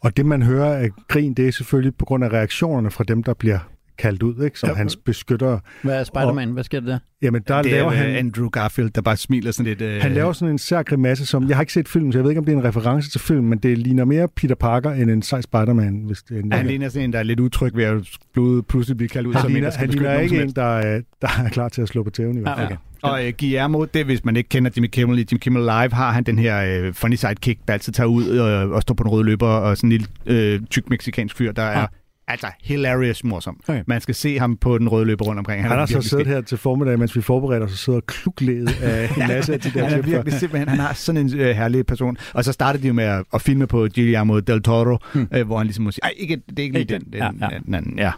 [0.00, 3.22] Og det, man hører af grin, det er selvfølgelig på grund af reaktionerne fra dem,
[3.22, 3.58] der bliver
[4.00, 4.58] kaldt ud, ikke?
[4.58, 4.74] som Ja.
[4.74, 5.60] hans beskyttere.
[5.82, 6.48] Hvad er Spider-Man?
[6.50, 6.98] Hvad sker der der?
[7.22, 8.06] Jamen, der det laver er han...
[8.06, 8.16] han...
[8.16, 9.80] Andrew Garfield, der bare smiler sådan lidt...
[9.80, 10.02] Øh...
[10.02, 11.48] Han laver sådan en sær grimasse, som...
[11.48, 13.20] Jeg har ikke set filmen, så jeg ved ikke, om det er en reference til
[13.20, 16.52] filmen, men det ligner mere Peter Parker end en sej Spider-Man, hvis det er en...
[16.52, 19.32] Han ligner sådan en, der er lidt utryg ved at blive, pludselig blive kaldt ud
[19.34, 21.68] han som en, ligner, der skal han ligner ikke en, der, er- der er klar
[21.68, 22.66] til at slå på tæven i hvert fald.
[22.66, 22.76] okay.
[23.02, 26.10] Og øh, Guillermo, det hvis man ikke kender Jimmy Kimmel, i Jimmy Kimmel Live har
[26.12, 29.08] han den her øh, funny sidekick, der altid tager ud og, og står på en
[29.08, 31.88] rød løber, og sådan en lille øh, tyk meksikansk fyr, der er Ah.
[32.30, 33.60] Altså hilarious morsom.
[33.68, 33.82] Okay.
[33.86, 35.62] Man skal se ham på den røde løber rundt omkring.
[35.62, 39.10] Han har så siddet her til formiddag, mens vi forbereder os, og sidder klukledet af
[39.16, 41.86] en masse af de der Han er virkelig simpelthen, han har sådan en øh, herlig
[41.86, 42.16] person.
[42.32, 45.28] Og så startede de jo med at, at filme på Guillermo del Toro, Hmm.
[45.34, 47.12] øh, hvor han ligesom må sige, ej, ikke, det er ikke lige den, den.
[47.12, 48.12] den, Ja, ja, den anden, ja.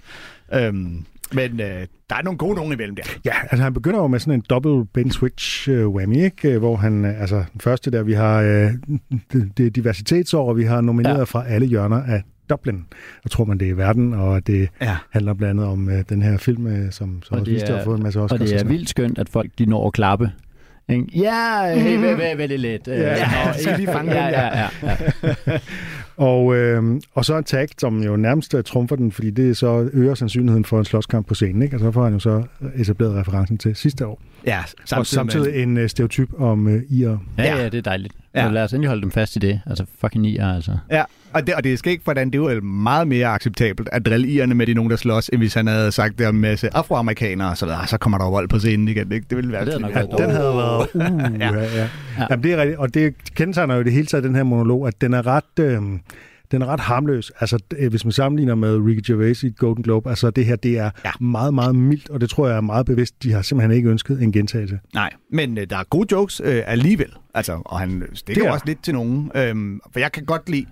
[0.55, 1.05] Øhm,
[1.35, 3.03] men øh, der er nogle gode nogen imellem der.
[3.25, 6.51] Ja, altså han begynder jo med sådan en double Ben switch uh, whammy, ikke?
[6.53, 8.71] Øh, hvor han, øh, altså den første der, vi har øh,
[9.33, 11.25] det, det er diversitetsår, og vi har nomineret ja.
[11.25, 12.84] fra alle hjørner af Dublin.
[13.24, 14.97] Jeg tror man det er i verden, og det Ja.
[15.11, 17.68] handler blandt andet om øh, den her film, øh, som, som Og også det vist
[17.68, 18.40] har fået en masse Oscars.
[18.40, 20.30] Og det er sådan vildt skønt, at folk de når at klappe.
[20.88, 21.07] Ikke?
[21.14, 21.99] Ja, hey,
[22.36, 22.88] vær lidt let.
[22.88, 24.68] Øh, Ja, og- lige fange ja, ja, ja,
[25.47, 25.59] ja.
[26.16, 29.90] Og, øh, og så en tag, som jo nærmest øh, trumfer den, fordi det så
[29.93, 31.62] øger sandsynligheden for en slåskamp på scenen.
[31.62, 31.76] Ikke?
[31.76, 32.43] Og så får han jo så
[32.76, 34.22] etableret referencen til sidste år.
[34.47, 37.09] Ja, Samtidig og samtidig en øh, stereotyp om øh, IR.
[37.09, 37.57] Ja, Ja.
[37.57, 38.14] ja, det er dejligt.
[38.34, 38.45] Ja.
[38.45, 38.51] Ja.
[38.51, 39.61] lad os endelig holde dem fast i det.
[39.66, 40.76] Altså, fucking i altså.
[40.90, 41.03] Ja,
[41.35, 44.28] og det, og det er skægt, hvordan det er jo meget mere acceptabelt at drille
[44.28, 46.76] irerne med de nogen, der slås, end hvis han havde sagt det om en masse
[46.76, 49.12] afroamerikanere, og så, så kommer der vold på scenen igen.
[49.12, 49.26] Ikke?
[49.30, 50.89] Det ville være Det havde været Den havde været...
[50.95, 51.47] Uh, Ja.
[51.47, 51.53] ja.
[51.53, 51.74] Ja, ja.
[51.76, 51.89] Ja.
[52.18, 52.26] ja.
[52.30, 52.78] Jamen, det er rigtigt.
[52.78, 55.59] Og det kendetegner jo det hele taget, den her monolog, at den er ret...
[55.61, 55.83] Øh,
[56.51, 57.33] den er ret harmløs.
[57.41, 60.78] Altså, øh, hvis man sammenligner med Ricky Gervais i Golden Globe, altså det her, det
[60.78, 60.91] er Ja.
[61.05, 61.11] ja.
[61.20, 63.22] meget, meget mildt, og det tror jeg er meget bevidst.
[63.22, 64.78] De har simpelthen ikke ønsket en gentagelse.
[64.95, 67.09] Nej, men øh, der er gode jokes øh, alligevel.
[67.35, 68.53] Altså, og han stikker Det er.
[68.53, 69.30] også lidt til nogen.
[69.35, 70.66] Øhm, for jeg kan godt lide,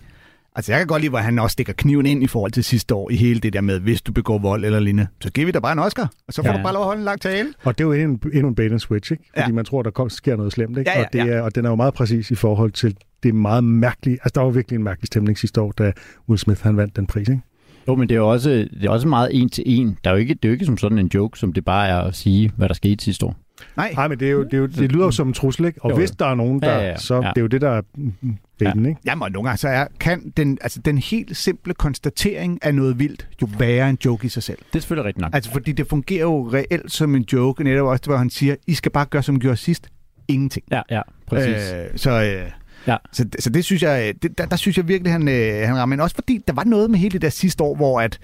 [0.57, 2.95] altså jeg kan godt lide, hvor han også stikker kniven ind i forhold til sidste
[2.95, 5.53] år i hele det der med, hvis du begår vold eller lignende, så giver vi
[5.53, 6.59] dig bare en Oscar, og så får Ja.
[6.59, 7.49] du bare lov at holde en lang tale.
[7.65, 9.25] Og det er jo endnu en, en bait and switch, ikke?
[9.29, 9.47] Fordi Ja.
[9.47, 9.53] ja.
[9.53, 10.91] man tror, der kom, sker noget slemt, ikke?
[10.91, 11.25] Ja, ja, og, det ja.
[11.33, 14.15] er, og den er jo meget præcis i forhold til det meget mærkelige...
[14.23, 15.93] Altså, der var virkelig en mærkelig stemning sidste år, da
[16.29, 17.43] Will Smith han vandt den pris, ikke?
[17.89, 19.99] Jo, men det er jo også, det er også meget en til en.
[20.05, 21.89] Der er jo ikke, det er jo ikke som sådan en joke, som det bare
[21.89, 23.37] er at sige, hvad der skete sidste år.
[23.77, 25.65] Nej, Nej, men det, er jo, det, er jo, det lyder jo som en trussel,
[25.65, 25.85] ikke?
[25.85, 26.71] Og Jo, hvis der er nogen, der...
[26.73, 26.97] Ja, ja, ja.
[26.97, 27.21] Så Ja.
[27.21, 28.13] det er jo det, der er mm,
[28.59, 29.01] baiten, ikke?
[29.05, 32.99] Jamen, og nogle gange så er, kan den, altså, den helt simple konstatering af noget
[32.99, 34.59] vildt jo være en joke i sig selv.
[34.59, 35.35] Det er selvfølgelig rigtigt nok.
[35.35, 38.75] Altså, fordi det fungerer jo reelt som en joke, netop også, hvor han siger, I
[38.75, 39.89] skal bare gøre, som I gjorde sidst.
[40.29, 40.65] Ingenting.
[40.71, 41.73] Ja, ja, præcis.
[41.73, 42.51] Øh, så, øh,
[42.87, 42.97] Ja.
[43.13, 45.87] så, så det synes jeg, det, der, der synes jeg virkelig, han, øh, han rammer.
[45.97, 48.19] Men også fordi, der var noget med hele det der sidste år, hvor at,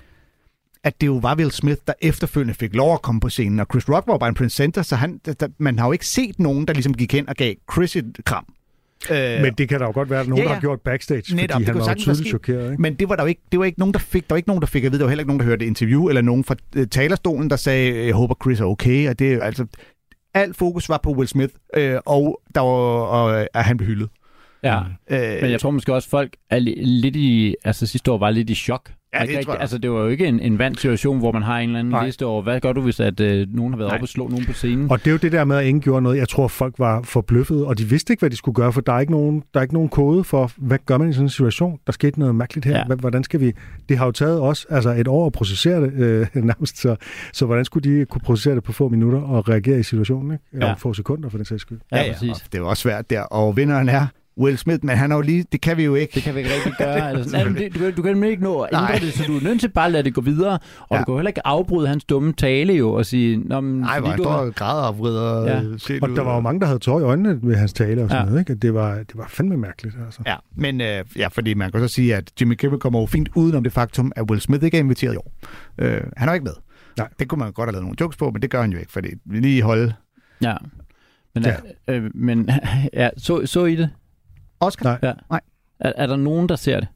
[0.87, 3.61] at det jo var Will Smith, der efterfølgende fik lov at komme på scenen.
[3.61, 6.07] Og Chris Rock var bare en presenter, så han, der, der, man har jo ikke
[6.07, 8.45] set nogen, der ligesom gik hen og gav Chris et kram.
[9.11, 10.55] Øh, Men det kan der jo godt være, at nogen, Ja, ja, ja.
[10.55, 12.83] har gjort backstage, Netop, fordi det han var jo tydeligt chokeret, ikke?
[12.83, 14.49] Men det var der jo ikke, det var ikke nogen, der fik, der var ikke
[14.49, 16.45] nogen, der fik at vide, der var heller ikke nogen, der hørte interview, eller nogen
[16.45, 19.67] fra øh, talerstolen, der sagde, jeg håber Chris er okay, og det er altså,
[20.35, 24.09] alt fokus var på Will Smith, øh, og der var, og, at han blev hyldet.
[24.63, 24.81] ja.
[25.11, 28.31] Øh, Men jeg tror måske også, folk er li- lidt i, altså sidste år var
[28.31, 28.91] lidt i chok.
[29.21, 29.61] Ja, det Ikke tror jeg.
[29.61, 31.91] Altså, det var jo ikke en, en vant situation, hvor man har en eller anden
[31.91, 32.07] Nej.
[32.07, 33.95] liste over, hvad gør du, hvis at, øh, nogen har været Nej.
[33.97, 34.91] oppe og slå nogen på scenen?
[34.91, 36.17] Og det er jo det der med, at ingen gjorde noget.
[36.19, 38.93] Jeg tror, folk var forbløffet, og de vidste ikke, hvad de skulle gøre, for der
[38.93, 41.31] er ikke nogen, der er ikke nogen kode for, hvad gør man i sådan en
[41.31, 41.79] situation?
[41.87, 42.73] Der skete noget mærkeligt her.
[42.77, 42.85] Ja.
[42.89, 42.95] Ja.
[42.95, 43.53] Hvordan skal vi...
[43.89, 46.97] Det har jo taget os altså et år at processere det øh, nærmest, så,
[47.33, 50.33] så hvordan skulle de kunne processere det på få minutter og reagere i situationen?
[50.33, 50.45] Ikke?
[50.53, 50.73] Eller Ja.
[50.73, 51.79] få sekunder for den sags skyld.
[51.93, 52.31] ja, ja, præcis.
[52.31, 54.07] og det var også svært der, og vinderen er
[54.41, 56.13] Will Smith, men han er jo lige, det kan vi jo ikke.
[56.15, 57.09] Det kan vi ikke rigtig gøre.
[57.11, 58.99] Altså, nej, men det, du, kan, du kan nemlig ikke nå at ændre Nej.
[58.99, 60.59] det, så du er nødt til bare at lade det gå videre.
[60.81, 60.99] Og Ja.
[60.99, 63.37] du kan heller ikke afbryde hans dumme tale jo, og sige...
[63.37, 64.39] Nå, men, Nej, hvor han du står har...
[64.39, 65.43] og græder og vrider.
[65.43, 65.61] Ja.
[65.91, 65.99] Ja.
[66.03, 68.23] Og der var jo mange, der havde tår i øjnene ved hans tale og sådan
[68.25, 68.29] Ja.
[68.31, 68.41] noget.
[68.41, 68.55] Ikke?
[68.55, 69.97] Det, var, det var fandme mærkeligt.
[70.07, 70.21] Altså.
[70.27, 73.29] Ja, men øh, ja, fordi man kan så sige, at Jimmy Kimmel kommer jo fint
[73.35, 75.33] udenom det faktum, at Will Smith ikke er inviteret i år.
[75.79, 76.55] Øh, han er ikke med.
[76.99, 77.09] Nej.
[77.19, 78.93] Det kunne man godt have lavet nogle jokes på, men det gør han jo ikke,
[78.93, 79.93] fordi vi lige holde
[80.43, 80.55] Ja.
[81.35, 81.55] Men, Ja.
[81.89, 81.95] ja.
[81.95, 82.51] Øh, men
[82.93, 83.91] ja, så, så I det?
[84.61, 84.85] Oscar.
[84.85, 84.99] Nej.
[85.03, 85.13] Ja.
[85.31, 85.41] Nej.
[85.81, 86.89] Er, er der nogen, der ser det?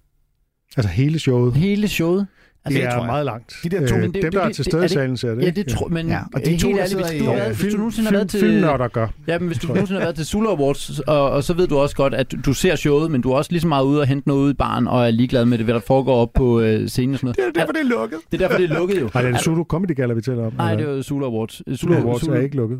[0.76, 1.54] Altså hele showet.
[1.54, 2.26] Hele showet?
[2.66, 3.06] Det det tror er jeg.
[3.06, 3.56] meget langt.
[3.64, 5.42] De der to- Øh, dem, det- der er til stede i det- salen, ser det.
[5.44, 7.46] Ja, det tror men Ja, og de to, helt der sidder hvis i- har været,
[7.46, 8.40] hvis du Film, nogensinde har film, været til...
[8.40, 9.06] filmnørder gør.
[9.26, 11.78] Ja, men hvis du nogensinde har været til Sula Awards, og, og så ved du
[11.78, 14.06] også godt, at du ser showet, men du er også lige så meget ude og
[14.06, 16.60] hente noget ude i baren, og er ligeglad med det, hvad der foregår op på
[16.60, 17.36] øh, scenen og sådan noget.
[17.36, 18.18] Det er derfor, det er lukket.
[18.32, 19.10] Det er derfor, det er lukket jo.
[19.14, 20.52] Nej, det er Zulu Comedy Gala, vi taler om.
[20.56, 21.78] Nej, det er Sula Awards.
[21.80, 22.78] Zulu Awards er ikke lukket.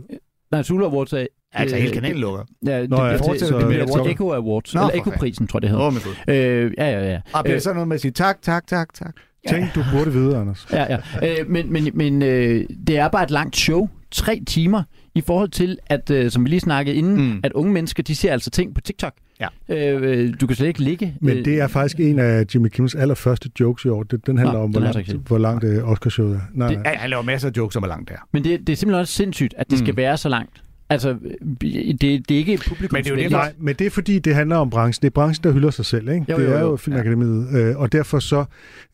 [0.51, 1.27] Nej, Sula Awards er...
[1.53, 2.45] Altså, øh, hele kanalen lukker.
[2.67, 5.47] Ja, det, Nå, ja, det, fortsætter det, det det, det, Echo Awards, Nå, eller Echo-prisen,
[5.47, 5.85] tror jeg, det hedder.
[5.85, 6.35] Åh, oh.
[6.35, 7.21] Øh, ja, ja, ja.
[7.33, 9.15] Og bliver Øh, det så noget med at sige tak, tak, tak, tak.
[9.49, 10.67] Tænk, du burde vide, Anders.
[10.73, 10.99] Ja, ja.
[11.41, 13.89] Øh, men men, men øh, det er bare et langt show.
[14.11, 14.83] Tre timer
[15.15, 17.41] i forhold til, at, øh, som vi lige snakkede inden, Mm.
[17.45, 19.13] at unge mennesker, de ser altså ting på TikTok.
[19.41, 19.49] Ja.
[19.69, 21.15] Øh, du kan slet ikke ligge.
[21.21, 24.03] Men øh, det er faktisk en af Jimmy Kimmels allerførste jokes i år.
[24.03, 25.21] Den, den handler Nå, om, den hvor langt, set.
[25.27, 26.41] hvor langt øh, Oscarshowet er.
[26.55, 26.93] Nej, Det- nej.
[26.93, 28.17] Ja, han laver masser af jokes, som er langt der.
[28.33, 29.97] Men det, det er simpelthen også sindssygt, at det skal Mm.
[29.97, 30.63] være så langt.
[30.91, 31.17] Altså,
[31.61, 32.97] det, det er ikke publikum.
[32.97, 35.03] Men det er jo det, Nej, men det er fordi, det handler om branchen.
[35.03, 36.09] Det er branchen, der hylder sig selv.
[36.09, 36.27] Ikke?
[36.31, 36.71] Jo, det jo, er jo.
[36.71, 37.49] jo Filmakademiet.
[37.57, 38.45] Øh, og derfor så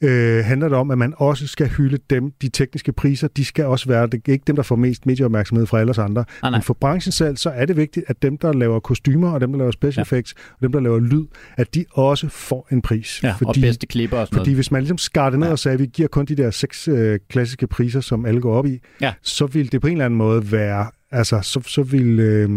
[0.01, 2.32] øh, handler det om, at man også skal hylde dem.
[2.42, 4.22] De tekniske priser, de skal også være det.
[4.28, 6.24] er ikke dem, der får mest medieopmærksomhed fra alle os andre.
[6.42, 6.51] nej.
[6.51, 9.51] Men for branchen selv, så er det vigtigt, at dem, der laver kostymer, og dem,
[9.53, 10.03] der laver special Ja.
[10.03, 11.24] effects, og dem, der laver lyd,
[11.57, 13.20] at de også får en pris.
[13.22, 14.57] Ja, og bedste klipper og sådan Fordi noget.
[14.57, 15.53] hvis man ligesom skar det ned Ja.
[15.53, 18.55] og sagde, at vi giver kun de der seks øh, klassiske priser, som alle går
[18.55, 19.12] op i, Ja.
[19.22, 22.50] så vil det på en eller anden måde være, altså, så, så vil, øh,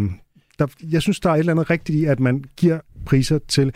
[0.60, 3.74] der, jeg synes, der er et eller andet rigtigt i, at man giver priser til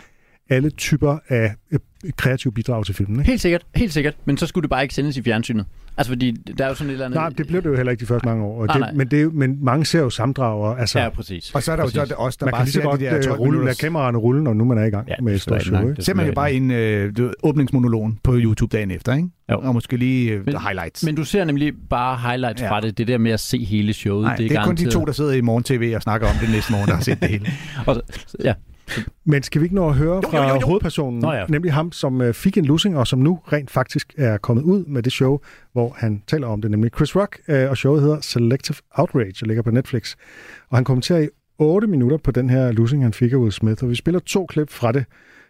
[0.48, 1.78] alle typer af øh,
[2.16, 3.20] kreative bidrag til filmen.
[3.20, 3.30] Ikke?
[3.30, 4.16] Helt sikkert, helt sikkert.
[4.24, 5.66] Men så skulle det bare ikke sendes i fjernsynet.
[5.96, 7.16] Altså, fordi der er jo sådan et eller andet...
[7.16, 8.60] Nej, det blev det jo heller ikke de første mange år.
[8.60, 8.92] Og Nej, det, nej.
[8.92, 10.74] Men, det, jo- men mange ser jo samdrager.
[10.76, 11.54] Altså, Ja, præcis.
[11.54, 12.08] Og så er der jo Præcis.
[12.08, 13.76] så os, der man kan bare lige så godt de der øh, 12 rulle, lade
[13.76, 15.88] kameraerne rulle, når nu man er i gang Ja, med et stort show.
[15.90, 16.02] Ikke?
[16.02, 19.28] Ser man jo bare en øh, åbningsmonologen på YouTube dagen efter, ikke?
[19.52, 19.58] Jo.
[19.58, 21.04] Og måske lige øh, Men- highlights.
[21.04, 22.70] Men du ser nemlig bare highlights Ja.
[22.70, 22.98] fra det.
[22.98, 24.22] Det der med at se hele showet.
[24.24, 26.34] Nej, det er, det er kun de to, der sidder i morgen-tv og snakker om
[26.40, 27.46] det næste morgen, der har set det hele.
[27.86, 28.52] Og, så- ja,
[29.24, 30.66] Men skal vi ikke nå at høre fra jo, jo, jo.
[30.66, 31.44] hovedpersonen, Nå ja.
[31.48, 34.84] nemlig ham, som øh, fik en losing, og som nu rent faktisk er kommet ud
[34.84, 35.40] med det show,
[35.72, 39.46] hvor han taler om det, nemlig Chris Rock, øh, og showet hedder Selective Outrage, og
[39.46, 40.14] ligger på Netflix.
[40.70, 41.28] Og han kommenterer i
[41.58, 44.46] 8 minutter på den her losing, han fik af Will Smith, og vi spiller to
[44.46, 45.04] klip fra det.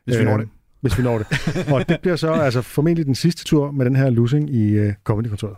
[0.05, 0.49] Hvis vi når det.
[0.81, 1.27] Hvis vi når det.
[1.73, 4.93] og det bliver så altså formentlig den sidste tur med den her losing i øh,
[5.05, 5.57] Comedy-kontoret.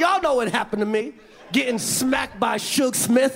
[0.00, 1.02] Y'all know what happened to me.
[1.52, 3.34] Getting smacked by Suge Smith.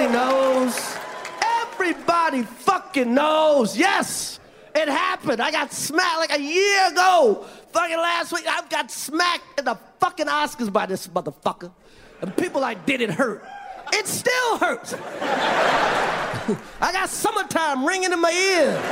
[0.00, 0.96] Everybody knows.
[1.42, 3.76] Everybody fucking knows.
[3.76, 4.40] Yes,
[4.74, 5.42] it happened.
[5.42, 7.44] I got smacked like a year ago.
[7.72, 11.70] Fucking last week, I got smacked in the fucking Oscars by this motherfucker.
[12.22, 13.44] And people like, did it hurt?
[13.92, 14.94] It still hurts.
[16.80, 18.80] I got summertime ringing in my ear.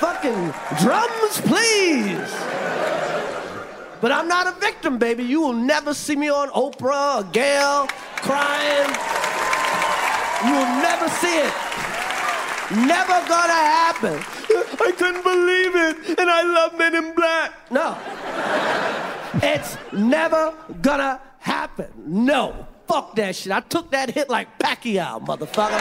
[0.00, 2.59] fucking drums, please.
[4.00, 5.24] But I'm not a victim, baby.
[5.24, 7.86] You will never see me on Oprah or Gail
[8.16, 8.88] crying.
[10.46, 11.52] You will never see it.
[12.86, 14.22] Never gonna happen.
[14.80, 17.52] I couldn't believe it, and I love Men in Black.
[17.70, 17.96] No.
[19.42, 21.88] It's never gonna happen.
[22.06, 22.66] No.
[22.86, 23.52] Fuck that shit.
[23.52, 25.80] I took that hit like Pacquiao, motherfucker.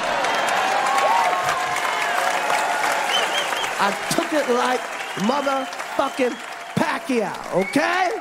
[3.81, 4.81] I took it like
[5.25, 6.35] motherfucking
[7.09, 8.11] Pacquiao, okay?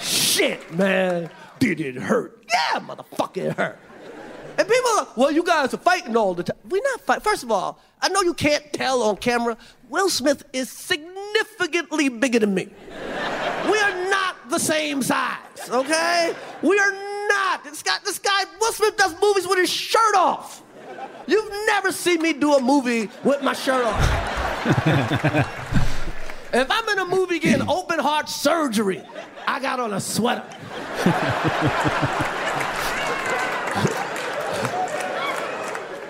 [0.00, 1.30] Shit, man.
[1.58, 2.44] Did it hurt?
[2.48, 3.78] Yeah, motherfucker, it hurt.
[4.56, 6.56] And people are, like, well, you guys are fighting all the time.
[6.68, 7.22] We're not fighting.
[7.22, 9.56] First of all, I know you can't tell on camera.
[9.88, 12.68] Will Smith is significantly bigger than me.
[13.70, 16.34] We are not the same size, okay?
[16.62, 16.92] We are
[17.28, 17.64] not.
[17.64, 20.62] This guy, this guy, Will Smith does movies with his shirt off.
[21.26, 25.74] You've never seen me do a movie with my shirt off.
[26.52, 29.02] if I'm in a movie getting open heart surgery,
[29.46, 30.44] I got on a sweater.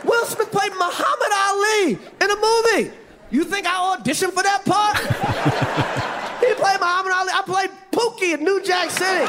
[0.05, 2.93] Will Smith played Muhammad Ali in a movie.
[3.31, 4.97] You think I auditioned for that part?
[6.47, 7.33] he played Muhammad Ali.
[7.35, 9.27] I played Pookie in New Jack City.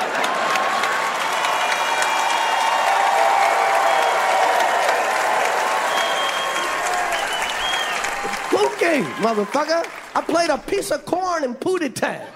[8.49, 9.99] Pookie, motherfucker.
[10.16, 12.28] I played a piece of corn in Pootie Tang.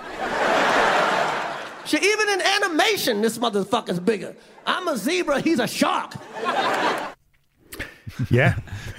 [1.91, 4.35] Even in animation, this motherfucker's bigger.
[4.65, 6.13] I'm a zebra, he's a shark.
[8.31, 8.53] Ja,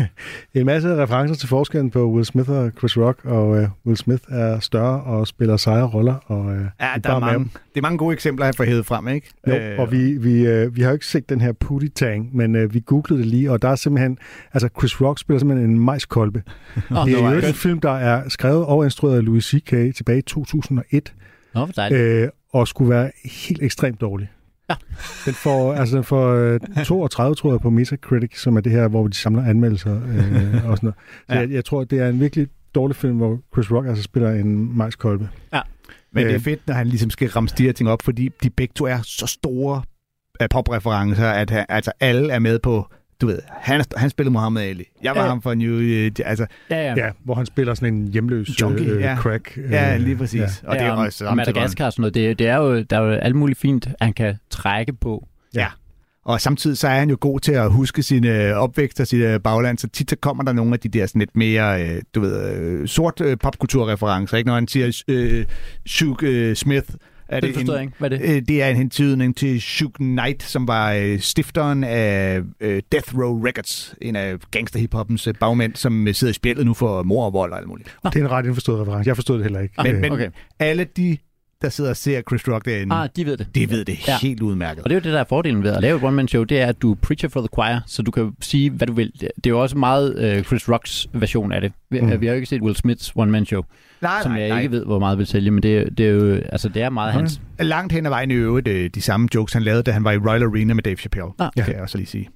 [0.54, 4.22] en masse referencer til forskellen på Will Smith og Chris Rock, og uh, Will Smith
[4.28, 6.14] er større og spiller sejre roller.
[6.26, 9.08] Og, uh, Ja, der er mange, det er mange gode eksempler, jeg får hævet frem,
[9.08, 9.30] ikke?
[9.46, 12.36] Jo, øh, og vi, vi, uh, vi har jo ikke set den her Pootie Tang,
[12.36, 14.18] men uh, vi googlede det lige, og der er simpelthen,
[14.52, 16.42] altså Chris Rock spiller simpelthen en majskolbe.
[16.90, 19.70] Åh, det er jo en film, der er skrevet og instrueret af Louis C.K.
[19.96, 21.12] tilbage i 2001,
[21.54, 22.00] Nå, hvor dejligt.
[22.00, 24.28] øh, og skulle være helt ekstremt dårlig.
[24.70, 24.74] Ja.
[25.24, 28.88] Den får, altså den får øh, 32, tror jeg, på Metacritic, som er det her,
[28.88, 30.94] hvor de samler anmeldelser øh, og sådan noget.
[31.28, 31.40] Så Ja.
[31.40, 34.76] jeg, jeg tror, det er en virkelig dårlig film, hvor Chris Rock altså spiller en
[34.76, 35.28] majskolbe.
[36.12, 36.40] Men det er Øh.
[36.40, 38.98] fedt, når han ligesom skal ramme de her ting op, fordi de begge to er
[39.02, 39.82] så store
[40.40, 42.86] af popreferencer, at han, altså alle er med på,
[43.20, 44.84] du ved, han, han spillede Muhammad Ali.
[45.02, 45.28] Jeg var Ja.
[45.28, 45.78] ham for New...
[45.80, 46.94] Øh, altså, Ja, ja.
[46.96, 49.16] Ja, hvor han spiller sådan en hjemløs Junkie, øh, ja.
[49.16, 49.58] crack.
[49.58, 50.40] Øh, ja, lige præcis.
[50.40, 50.46] Ja.
[50.68, 52.14] Og det er Ja, også og Madagaskar og sådan noget.
[52.14, 55.28] Det, det er jo, der er jo alt muligt fint, han kan trække på.
[55.54, 55.66] Ja.
[56.24, 59.20] Og samtidig så er han jo god til at huske sine øh, opvækst og sit
[59.20, 62.02] øh, bagland, så tit så kommer der nogle af de der sådan lidt mere, øh,
[62.14, 64.48] du ved, øh, sort øh, popkulturreferencer, ikke?
[64.48, 65.44] Når han siger øh,
[65.86, 66.88] Shug øh, Smith,
[67.28, 67.94] Er Det forstår en, jeg ikke.
[67.98, 68.36] Hvad er det?
[68.36, 73.18] Øh, det er en hentydning til Suge Knight, som var øh, stifteren af øh, Death
[73.18, 77.26] Row Records, en af gangsterhiphoppens øh, bagmænd, som øh, sidder i spjældet nu for mor
[77.26, 77.96] og vold og alt muligt.
[78.04, 79.08] Det er en ret indforstået reference.
[79.08, 79.74] Jeg forstod det heller ikke.
[79.82, 80.30] Men, Øh, men okay.
[80.58, 81.18] alle de,
[81.62, 83.46] der sidder og ser Chris Rock derinde, Ah, de ved det.
[83.54, 84.18] de ved det Ja.
[84.22, 84.84] helt udmærket.
[84.84, 86.66] Og det er jo det, der er fordelen ved at lave et one-man-show, det er,
[86.66, 89.12] at du er preacher for the choir, så du kan sige, hvad du vil.
[89.20, 91.72] Det er jo også meget øh, Chris Rocks version af det.
[91.90, 92.20] Vi, mm.
[92.20, 93.62] vi har jo ikke set Will Smiths one-man-show,
[94.02, 96.34] nej, som jeg ikke ved, hvor meget vil sælge, men det, er- det er jo
[96.34, 97.40] altså, det er meget hans.
[97.60, 100.12] Langt hen ad vejen i øvrigt øh, de samme jokes, han lavede, da han var
[100.12, 101.30] i Royal Arena med Dave Chappelle.
[101.38, 101.64] Ah, ja.
[101.64, 102.28] kan jeg også lige sige.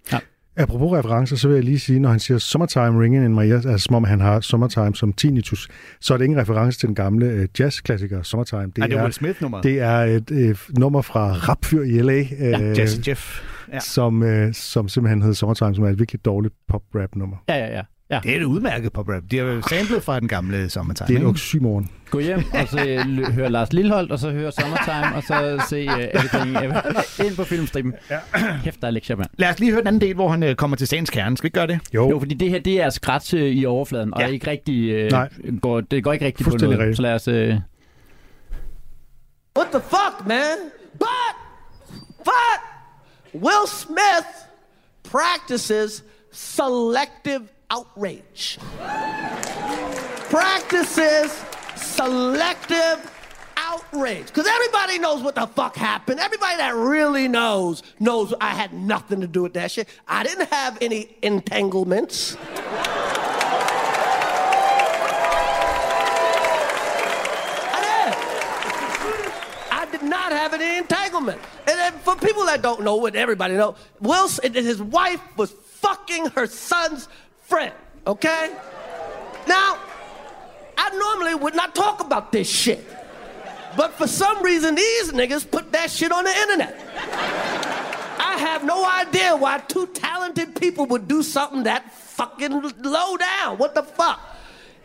[0.58, 3.66] Apropos referencer, så vil jeg lige sige, når han siger Summertime Ringing in My Ears,
[3.66, 5.68] altså som om han har Summertime som tinnitus,
[6.00, 8.62] så er det ingen reference til den gamle øh, jazzklassiker Summertime.
[8.66, 9.64] Det, Nej, det er Will Smith-nummeret.
[9.64, 13.40] det er et øh, nummer fra Rapfyr i L.A., øh, Ja, Jazz Jeff.
[13.72, 13.80] Ja.
[13.80, 17.36] som, øh, som simpelthen hedder Summertime, som er et virkelig dårligt pop-rap-nummer.
[17.48, 17.82] Ja, ja, ja.
[18.10, 18.20] Ja.
[18.22, 19.22] Det er et udmærket pop rap.
[19.30, 21.06] De har jo samlet fra den gamle Summertime.
[21.06, 21.28] Det er en ikke?
[21.30, 21.88] oxymoron.
[22.10, 25.86] Gå hjem, og så l- høre Lars Lilleholdt, og så høre Summertime, og så se
[25.86, 27.94] uh, Everything Ever- ind på filmstriben.
[28.10, 28.18] Ja.
[28.64, 29.28] Kæft, der er lektier, mand.
[29.38, 31.36] Lad os lige høre den anden del, hvor han øh, kommer til sagens kerne.
[31.36, 31.80] Skal vi ikke gøre det?
[31.94, 34.26] Jo, Jo, fordi det her, det er skræt øh, i overfladen, og Ja.
[34.26, 35.28] ikke rigtig, øh, Nej.
[35.62, 36.78] går, det går ikke rigtig på noget.
[36.78, 36.96] rigtigt.
[36.96, 37.28] Så lad os...
[37.28, 37.54] Øh,
[39.58, 40.58] What the fuck, man?
[40.98, 41.34] But,
[42.24, 42.60] but,
[43.34, 44.28] Will Smith
[45.10, 47.40] practices selective
[47.70, 48.58] outrage.
[50.30, 51.32] practices
[51.76, 53.14] selective
[53.56, 54.26] outrage.
[54.26, 56.20] Because everybody knows what the fuck happened.
[56.20, 59.88] Everybody that really knows, knows I had nothing to do with that shit.
[60.06, 62.36] I didn't have any entanglements.
[70.00, 71.38] Not have any entanglement.
[71.66, 75.50] And then for people that don't know, what everybody know, Will and his wife was
[75.50, 77.08] fucking her son's
[77.48, 77.72] friend.
[78.06, 78.54] Okay.
[79.46, 79.78] Now,
[80.76, 82.84] I normally would not talk about this shit,
[83.76, 86.78] but for some reason, these niggas put that shit on the internet.
[88.20, 93.56] I have no idea why two talented people would do something that fucking low down.
[93.56, 94.20] What the fuck?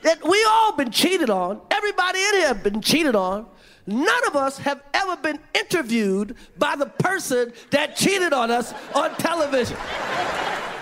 [0.04, 1.62] That we all been cheated on.
[1.70, 3.46] Everybody in here been cheated on.
[3.86, 9.14] None of us have ever been interviewed by the person that cheated on us on
[9.16, 9.78] television.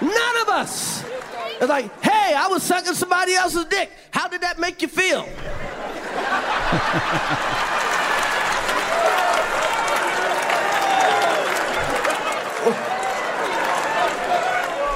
[0.01, 1.03] None of us.
[1.61, 3.91] It's like, hey, I was sucking somebody else's dick.
[4.09, 5.21] How did that make you feel?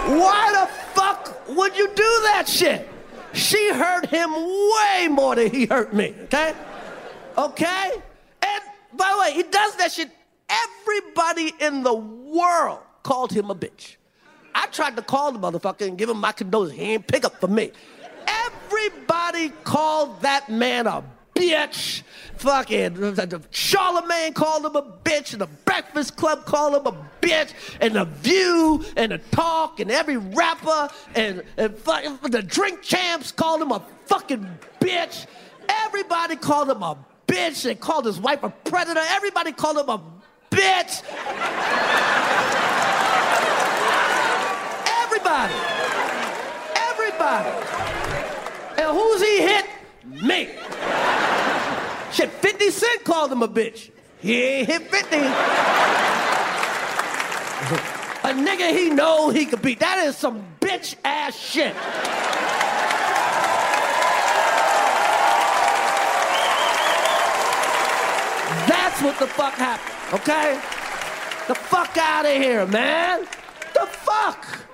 [0.07, 0.68] Why the
[0.99, 2.89] fuck would you do that shit?
[3.34, 6.55] She hurt him way more than he hurt me, okay?
[7.38, 7.91] Okay?
[8.41, 8.63] And
[8.93, 10.09] by the way, he does that shit.
[10.49, 13.97] Everybody in the world called him a bitch.
[14.55, 16.77] I tried to call the motherfucker and give him my condolences.
[16.77, 17.71] He ain't pick up for me.
[18.25, 21.03] Everybody called that man a
[21.35, 22.03] bitch.
[22.37, 23.17] Fucking
[23.51, 28.05] Charlemagne called him a bitch, and the Breakfast Club called him a bitch, and the
[28.05, 33.71] View, and the Talk, and every rapper, and, and fucking the Drink Champs called him
[33.73, 34.47] a fucking
[34.79, 35.25] bitch.
[35.67, 36.97] Everybody called him a
[37.27, 37.63] bitch.
[37.63, 39.01] They called his wife a predator.
[39.09, 40.01] Everybody called him a
[40.49, 41.03] bitch.
[45.26, 45.55] Everybody.
[46.76, 47.49] Everybody.
[48.78, 49.65] And who's he hit?
[50.05, 50.49] Me.
[52.11, 53.89] Shit, 50 Cent called him a bitch.
[54.19, 55.17] He ain't hit 50.
[58.23, 59.80] a nigga he know he could beat.
[59.80, 61.73] That is some bitch ass shit.
[68.67, 70.61] That's what the fuck happened, okay?
[71.47, 73.21] The fuck out of here, man.
[73.73, 74.64] The fuck?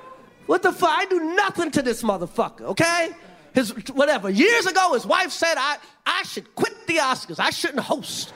[0.52, 0.90] What the fuck?
[0.92, 3.12] I do nothing to this motherfucker, okay?
[3.54, 4.30] His whatever.
[4.30, 7.40] Years ago, his wife said I, I should quit the Oscars.
[7.40, 8.34] I shouldn't host.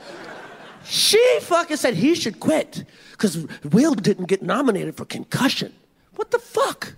[0.85, 5.73] She fucking said he should quit because Will didn't get nominated for concussion.
[6.15, 6.93] What the fuck?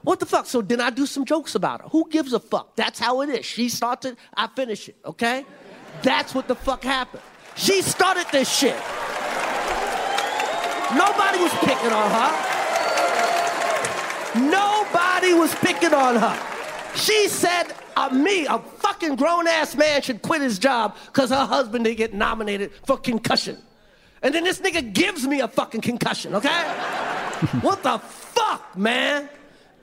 [0.00, 0.46] What the fuck?
[0.46, 1.88] So then I do some jokes about her.
[1.88, 2.76] Who gives a fuck?
[2.76, 3.44] That's how it is.
[3.44, 5.44] She started, I finish it, okay?
[6.00, 7.22] That's what the fuck happened.
[7.56, 8.80] She started this shit.
[10.96, 12.55] Nobody was picking on her.
[14.38, 16.94] Nobody was picking on her.
[16.94, 21.44] She said, uh, me, a fucking grown ass man, should quit his job because her
[21.44, 23.58] husband didn't get nominated for concussion.
[24.22, 26.62] And then this nigga gives me a fucking concussion, okay?
[27.60, 29.28] what the fuck, man?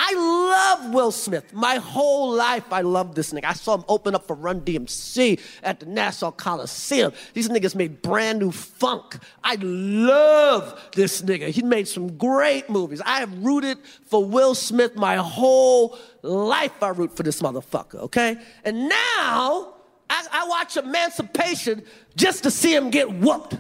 [0.05, 1.53] I love Will Smith.
[1.53, 3.45] My whole life, I love this nigga.
[3.45, 7.13] I saw him open up for Run DMC at the Nassau Coliseum.
[7.33, 9.17] These niggas made brand new funk.
[9.45, 11.47] I love this nigga.
[11.47, 13.01] He made some great movies.
[13.05, 16.83] I have rooted for Will Smith my whole life.
[16.83, 18.37] I root for this motherfucker, okay?
[18.65, 19.73] And now
[20.09, 21.81] I, I watch Emancipation
[22.17, 23.55] just to see him get whooped.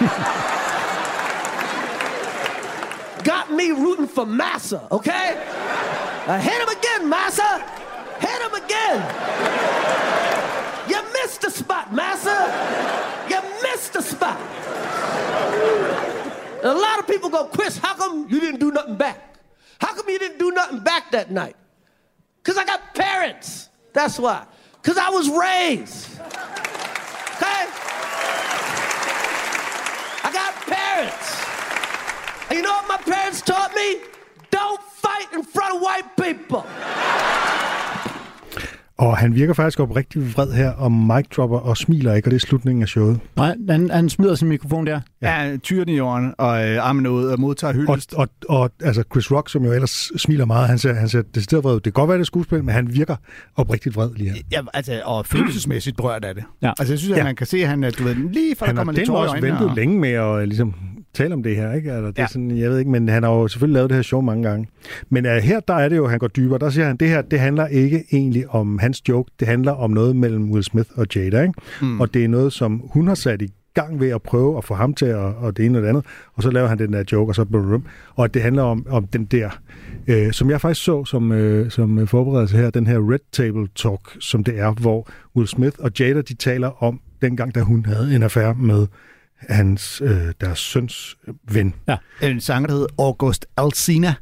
[3.24, 5.34] Got me rooting for Massa, okay?
[6.26, 7.58] Uh, hit him again, Massa.
[8.18, 9.00] Hit him again.
[10.88, 12.38] You missed the spot, Massa.
[13.28, 14.38] You missed the spot.
[16.58, 19.36] And a lot of people go, Chris, how come you didn't do nothing back?
[19.80, 21.56] How come you didn't do nothing back that night?
[22.42, 23.68] Because I got parents.
[23.92, 24.46] That's why.
[24.82, 26.18] Because I was raised.
[26.20, 27.66] Okay?
[30.22, 31.49] I got parents.
[32.50, 33.88] And you know what my parents taught me?
[34.58, 36.62] Don't fight in front of white people.
[38.98, 42.36] Og han virker faktisk oprigtig vred her, og mic dropper og smiler ikke, og det
[42.36, 43.20] er slutningen af showet.
[43.36, 45.00] Nej, han, han smider sin mikrofon der.
[45.22, 48.14] Ja, tyren i jorden, og øh, armen ud og modtager Og, hyldest.
[48.14, 51.64] og, og altså Chris Rock, som jo ellers smiler meget, han ser, han ser decideret
[51.64, 51.74] vred.
[51.74, 53.16] Det kan godt være, det er skuespil, men han virker
[53.56, 54.36] oprigtigt vred lige her.
[54.52, 56.44] Ja, altså, og følelsesmæssigt berørt af det.
[56.62, 56.72] Ja.
[56.78, 57.24] Altså, jeg synes, at Ja.
[57.24, 59.24] man kan se, at han du ved, lige for der Han har kommer lidt tårer
[59.24, 59.46] i øjnene.
[59.46, 60.74] ventet og- længe med at øh, ligesom,
[61.14, 61.92] tale om det her, ikke?
[61.92, 62.26] Altså, det er Ja.
[62.26, 64.68] sådan, jeg ved ikke, men han har jo selvfølgelig lavet det her show mange gange.
[65.10, 66.58] Men uh, her, der er det jo, han går dybere.
[66.58, 69.90] Der siger han, det her, det handler ikke egentlig om hans joke, det handler om
[69.90, 71.54] noget mellem Will Smith og Jada, ikke?
[71.82, 72.00] Mm.
[72.00, 73.48] Og det er noget, som hun har sat i
[73.82, 76.04] gang ved at prøve at få ham til at, og det ene og det andet,
[76.34, 79.06] og så laver han den der joke, og så blum, og det handler om, om
[79.06, 79.50] den der,
[80.08, 83.68] øh, som jeg faktisk så som, øh, som øh, forberedelse her, den her Red Table
[83.76, 87.84] Talk, som det er, hvor Will Smith og Jada, de taler om dengang, da hun
[87.86, 88.86] havde en affære med
[89.38, 91.16] hans, øh, deres søns
[91.52, 91.74] ven.
[92.22, 94.14] En sanger, der hedder August Alsina.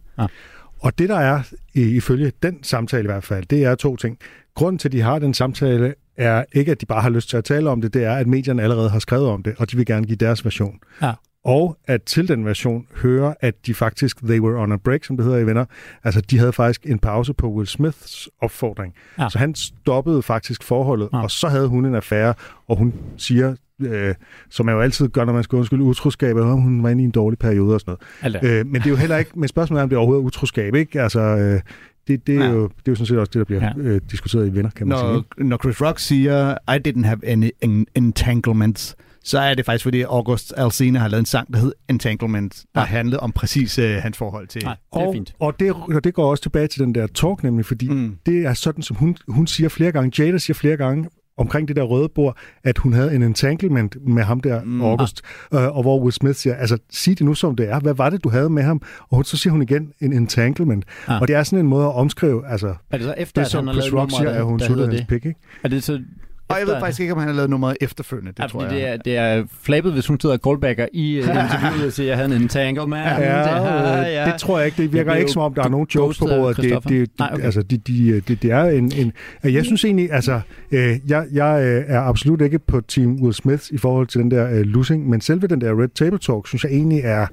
[0.80, 1.42] Og det der er,
[1.74, 4.18] i- ifølge den samtale i hvert fald, det er to ting.
[4.54, 7.36] Grunden til, at de har den samtale, er ikke, at de bare har lyst til
[7.36, 9.76] at tale om det, det er, at medierne allerede har skrevet om det, og de
[9.76, 10.78] vil gerne give deres version.
[11.02, 11.12] Ja.
[11.44, 15.16] Og at til den version høre, at de faktisk, they were on a break, som
[15.16, 15.64] det hedder i venner,
[16.04, 18.94] altså de havde faktisk en pause på Will Smiths opfordring.
[19.18, 19.28] Ja.
[19.28, 21.22] Så han stoppede faktisk forholdet, Ja.
[21.22, 22.34] og så havde hun en affære,
[22.68, 24.14] og hun siger, øh,
[24.50, 27.04] som man jo altid gør, når man skal undskylde utroskab, at hun var inde i
[27.04, 28.58] en dårlig periode og sådan noget.
[28.60, 30.74] Øh, men det er jo heller ikke, men spørgsmålet er, om det er overhovedet utroskab,
[30.74, 31.02] ikke?
[31.02, 31.60] Altså, øh,
[32.08, 32.50] det, det, er Ja.
[32.50, 33.72] jo, det er jo sådan set også det, der bliver Ja.
[33.76, 35.08] øh, diskuteret i venner, kan man sige.
[35.08, 35.48] Når, ikke?
[35.48, 40.02] når Chris Rock siger, I didn't have any en- entanglements, så er det faktisk, fordi
[40.02, 42.86] August Alsina har lavet en sang, der hed Entanglement, der Ja.
[42.86, 44.62] handlede om præcis øh, hans forhold til...
[44.64, 45.34] Nej, det er og, fint.
[45.38, 48.16] Og det, og det går også tilbage til den der talk, nemlig, fordi mm.
[48.26, 51.08] det er sådan, som hun, hun siger flere gange, Jada siger flere gange,
[51.38, 54.80] omkring det der røde bord, at hun havde en entanglement med ham der, Mm.
[54.82, 55.22] August,
[55.54, 58.10] øh, og hvor Will Smith siger, altså sig det nu som det er, hvad var
[58.10, 58.82] det, du havde med ham?
[59.08, 60.84] Og hun, så siger hun igen, en entanglement.
[61.08, 61.20] Ja.
[61.20, 63.50] Og det er sådan en måde at omskrive, altså Er det så efter, det, at
[63.50, 65.40] som Chris Rock siger, at hun suttede hans pik, ikke?
[65.64, 66.00] Er det så
[66.48, 68.70] Og jeg ved faktisk ikke, om han har lavet nummeret efterfølgende, det Ja, tror jeg.
[68.70, 72.08] det er, det er flabet, hvis hun sidder callbacker i uh, interviewet og siger, at
[72.08, 73.04] jeg havde en entanglement.
[73.06, 74.82] Ja, øh, det tror jeg ikke.
[74.82, 76.56] Det virker ikke som om, der er nogen jokes på bordet.
[76.56, 77.44] Det, det, det, Nej, okay.
[77.44, 79.12] altså, det, de, det, det er en, en...
[79.44, 80.40] Jeg synes egentlig, altså...
[80.72, 84.30] Øh, jeg, jeg øh, er absolut ikke på Team Will Smith i forhold til den
[84.30, 87.26] der øh, losing, men selve den der Red Table Talk, synes jeg egentlig er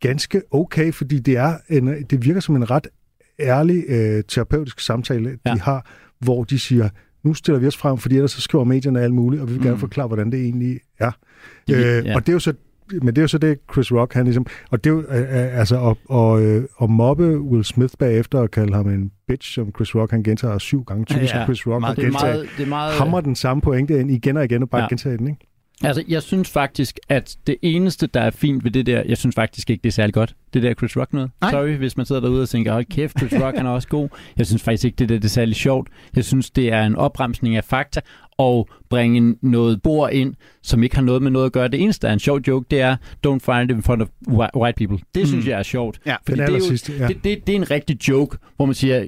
[0.00, 2.86] ganske okay, fordi det, er en, det virker som en ret
[3.40, 5.54] ærlig øh, terapeutisk samtale, Ja.
[5.54, 5.86] de har,
[6.18, 6.88] hvor de siger,
[7.22, 9.62] nu stiller vi os frem, fordi ellers så skriver medierne alt muligt, og vi vil
[9.62, 9.80] gerne Mm.
[9.80, 11.10] forklare, hvordan det egentlig er.
[11.68, 12.14] De vil- øh, ja.
[12.14, 12.52] Og det er jo så
[13.02, 14.46] men det er jo så det, Chris Rock, han ligesom...
[14.70, 18.38] Og det er jo, øh, øh, altså, at, og, øh, at mobbe Will Smith bagefter
[18.38, 21.04] og kalde ham en bitch, som Chris Rock, han gentager syv gange.
[21.04, 23.20] Typisk Ja, ja, Chris Rock, meget- og det er gentager, meget, det er meget, hammer
[23.20, 24.88] den samme pointe ind igen og igen, og bare ja.
[24.88, 25.49] gentager den, ikke?
[25.84, 29.34] Altså, jeg synes faktisk, at det eneste, der er fint ved det der, jeg synes
[29.34, 31.30] faktisk ikke, det er særlig godt, det der Chris Rock noget.
[31.40, 31.50] Nej.
[31.50, 34.08] Sorry, hvis man sidder derude og tænker, hold kæft, Chris Rock, han er også god.
[34.36, 35.88] Jeg synes faktisk ikke, det der det er særlig sjovt.
[36.16, 38.00] Jeg synes, det er en opremsning af fakta,
[38.40, 41.68] og bringe noget bord ind, som ikke har noget med noget at gøre.
[41.68, 44.08] Det eneste, der er en sjov joke, det er, don't find it in front of
[44.28, 44.98] whi- white people.
[45.14, 45.26] Det mm.
[45.26, 46.00] synes jeg er sjovt.
[46.06, 47.06] Ja, Den det er, jo, allersidste, ja.
[47.08, 49.04] det, det, det er en rigtig joke, hvor man siger,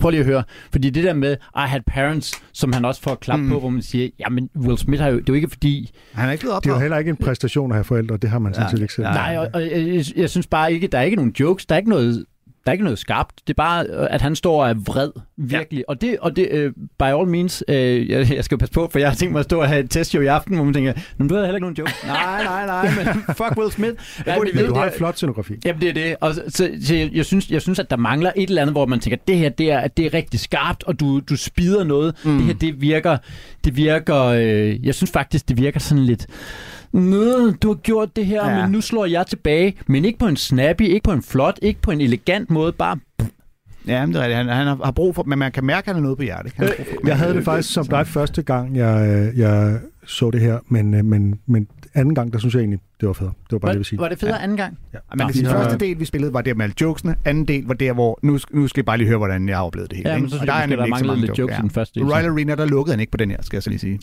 [0.00, 3.14] prøv lige at høre, fordi det der med, I had parents, som han også får
[3.14, 3.48] klap Mm.
[3.48, 6.28] på, hvor man siger, jamen Will Smith har jo, det er jo ikke fordi, Han
[6.28, 8.38] er ikke blevet Det er jo heller ikke en præstation at have forældre, det har
[8.38, 8.70] man sådan Ja.
[8.70, 9.06] set ikke selv.
[9.06, 11.74] Nej, og, og jeg, jeg- jeg synes bare ikke, der er ikke nogen jokes, der
[11.74, 12.24] er ikke noget,
[12.68, 13.34] der er ikke noget skarpt.
[13.46, 15.78] Det er bare, øh, at han står og er vred, virkelig.
[15.78, 15.84] Ja.
[15.88, 17.74] Og det, og det uh, by all means, uh,
[18.10, 19.90] jeg, jeg skal passe på, for jeg har tænkt mig at stå og have et
[19.90, 21.94] testshow i aften, hvor man tænker, men du har heller ikke nogen jokes.
[22.06, 23.06] nej, nej, nej, men
[23.38, 23.94] fuck Will Smith.
[24.26, 25.54] Ja, Men du har en flot scenografi.
[25.64, 26.16] Jamen, det er det.
[26.20, 28.74] Og så, så, så jeg, jeg, synes, jeg synes, at der mangler et eller andet,
[28.74, 31.84] hvor man tænker, det her, det er, det er rigtig skarpt, og du, du spider
[31.84, 32.14] noget.
[32.24, 32.36] Mm.
[32.36, 33.16] Det her, det virker,
[33.64, 36.26] det virker, øh, jeg synes faktisk, det virker sådan lidt,
[36.92, 38.56] Nå, du har gjort det her, Ja.
[38.56, 38.62] ja.
[38.62, 39.74] men nu slår jeg tilbage.
[39.86, 42.98] Men ikke på en snappy, ikke på en flot, ikke på en elegant måde, bare...
[43.86, 44.36] Ja, men det er rigtigt.
[44.36, 46.22] Han, han har, har brug for, men man kan mærke, at han har noget på
[46.24, 46.52] hjertet.
[46.56, 50.30] Han brug for- Jeg havde det faktisk som dig første gang, jeg, øh, jeg så
[50.30, 53.30] det her, men, øh, men, men anden gang, der synes jeg egentlig, det var fedt.
[53.30, 53.98] Det var bare det, jeg sige.
[53.98, 54.42] Var det federe ja.
[54.42, 54.78] anden gang?
[54.94, 54.98] Ja.
[55.16, 57.16] Man kan sige, de har- første del, vi spillede, var der med alle jokesene.
[57.24, 58.18] Anden del var der, hvor...
[58.22, 60.08] Nu, nu skal I bare lige høre, hvordan jeg har oplevet det hele.
[60.10, 60.22] Ja, ikke?
[60.22, 61.58] men så Og synes jeg, er måske, der nemlig ikke så manglede mange lidt jokes
[61.58, 62.08] i den første del.
[62.12, 63.98] Royal Arena, der lukkede han ikke på den her, skal jeg så lige sige.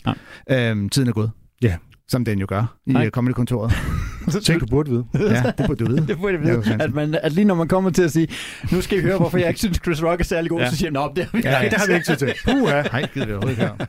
[0.50, 1.30] Øhm, tiden er gået.
[1.62, 1.74] Ja,
[2.08, 3.02] som den jo gør i Nej.
[3.02, 3.10] Nej.
[3.10, 3.72] Comedy-kontoret.
[4.44, 5.04] Ting, du burde vide.
[5.14, 6.06] ja, det burde du vide.
[6.08, 6.82] Det burde jeg Det vide, sandt.
[6.82, 8.28] at, man, at lige når man kommer til at sige,
[8.72, 10.64] nu skal I høre, hvorfor jeg ikke synes, Chris Rock er særlig god, Ja.
[10.64, 10.70] ja.
[10.70, 12.32] så siger man, op, det har vi Ja, Ja, det har vi ikke tid til.
[12.44, 12.82] Puha.
[12.82, 13.86] Nej, gider vi overhovedet ikke.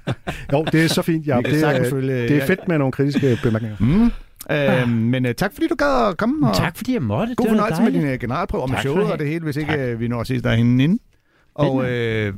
[0.54, 1.38] Jo, det er så fint, ja.
[1.46, 3.78] Det, er, det er fedt med nogle kritiske bemærkninger.
[3.80, 4.12] Mm.
[4.52, 6.48] Øh, men uh, tak fordi du gad at komme.
[6.50, 7.36] Og Tak fordi jeg måtte.
[7.36, 8.04] God det fornøjelse med dejligt.
[8.10, 9.80] dine generalprøver med Tak skal showet og det hele, hvis ikke Tak.
[9.80, 11.00] øh, vi når at ses derinde inden.
[11.56, 12.34] Og øh,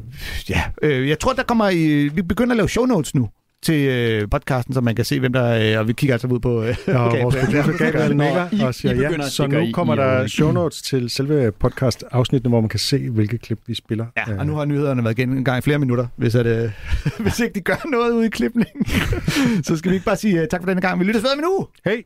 [0.50, 3.30] ja, øh, jeg tror, der kommer i, vi begynder at lave show notes nu
[3.64, 6.40] til øh, podcasten, så man kan se, hvem der er, og vi kigger altså ud
[6.40, 6.64] på...
[6.64, 9.30] Øh, Og vores producer Gabriel nikker og siger ja.
[9.30, 13.38] Så nu kommer i der show notes til selve podcast-afsnittene, hvor man kan se, hvilke
[13.38, 14.06] klip vi spiller.
[14.18, 16.46] Ja, Øh, og nu har nyhederne været igen en gang i flere minutter, hvis, at,
[16.46, 16.72] øh,
[17.24, 18.86] hvis ikke de gør noget ude i klipningen.
[19.68, 21.00] så skal vi ikke bare sige uh, tak for denne gang.
[21.00, 21.66] Vi lyttes ved om en uge.
[21.86, 22.06] Hey!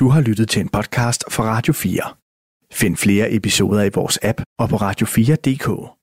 [0.00, 2.00] Du har lyttet til en podcast fra Radio 4.
[2.72, 5.94] Find flere episoder i vores app og på radio4.dk.